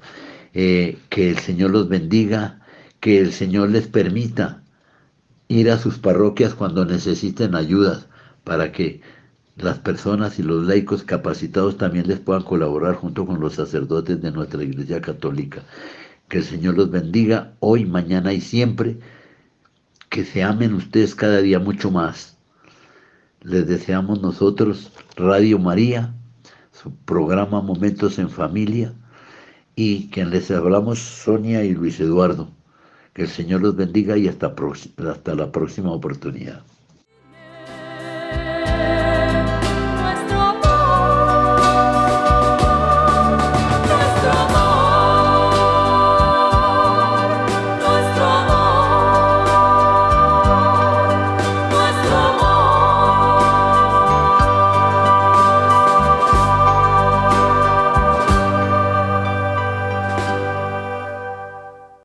Eh, 0.54 0.98
que 1.10 1.30
el 1.30 1.38
Señor 1.38 1.70
los 1.70 1.88
bendiga, 1.88 2.60
que 3.00 3.20
el 3.20 3.32
Señor 3.32 3.70
les 3.70 3.86
permita 3.86 4.62
ir 5.48 5.70
a 5.70 5.78
sus 5.78 5.98
parroquias 5.98 6.54
cuando 6.54 6.84
necesiten 6.84 7.54
ayuda 7.54 8.06
para 8.44 8.72
que 8.72 9.00
las 9.56 9.78
personas 9.78 10.38
y 10.38 10.42
los 10.42 10.64
laicos 10.66 11.02
capacitados 11.02 11.76
también 11.76 12.06
les 12.06 12.20
puedan 12.20 12.44
colaborar 12.44 12.94
junto 12.94 13.26
con 13.26 13.40
los 13.40 13.54
sacerdotes 13.54 14.22
de 14.22 14.30
nuestra 14.30 14.62
Iglesia 14.62 15.00
Católica. 15.00 15.62
Que 16.28 16.38
el 16.38 16.44
Señor 16.44 16.76
los 16.76 16.90
bendiga 16.90 17.54
hoy, 17.60 17.84
mañana 17.84 18.32
y 18.32 18.40
siempre. 18.40 18.98
Que 20.08 20.24
se 20.24 20.42
amen 20.42 20.74
ustedes 20.74 21.14
cada 21.14 21.40
día 21.40 21.58
mucho 21.58 21.90
más. 21.90 22.37
Les 23.48 23.66
deseamos 23.66 24.20
nosotros, 24.20 24.92
Radio 25.16 25.58
María, 25.58 26.14
su 26.70 26.94
programa 26.94 27.62
Momentos 27.62 28.18
en 28.18 28.28
Familia, 28.28 28.92
y 29.74 30.10
quien 30.10 30.28
les 30.28 30.50
hablamos, 30.50 30.98
Sonia 30.98 31.64
y 31.64 31.72
Luis 31.72 31.98
Eduardo. 31.98 32.50
Que 33.14 33.22
el 33.22 33.28
Señor 33.28 33.62
los 33.62 33.74
bendiga 33.74 34.18
y 34.18 34.28
hasta, 34.28 34.54
hasta 35.10 35.34
la 35.34 35.50
próxima 35.50 35.90
oportunidad. 35.92 36.62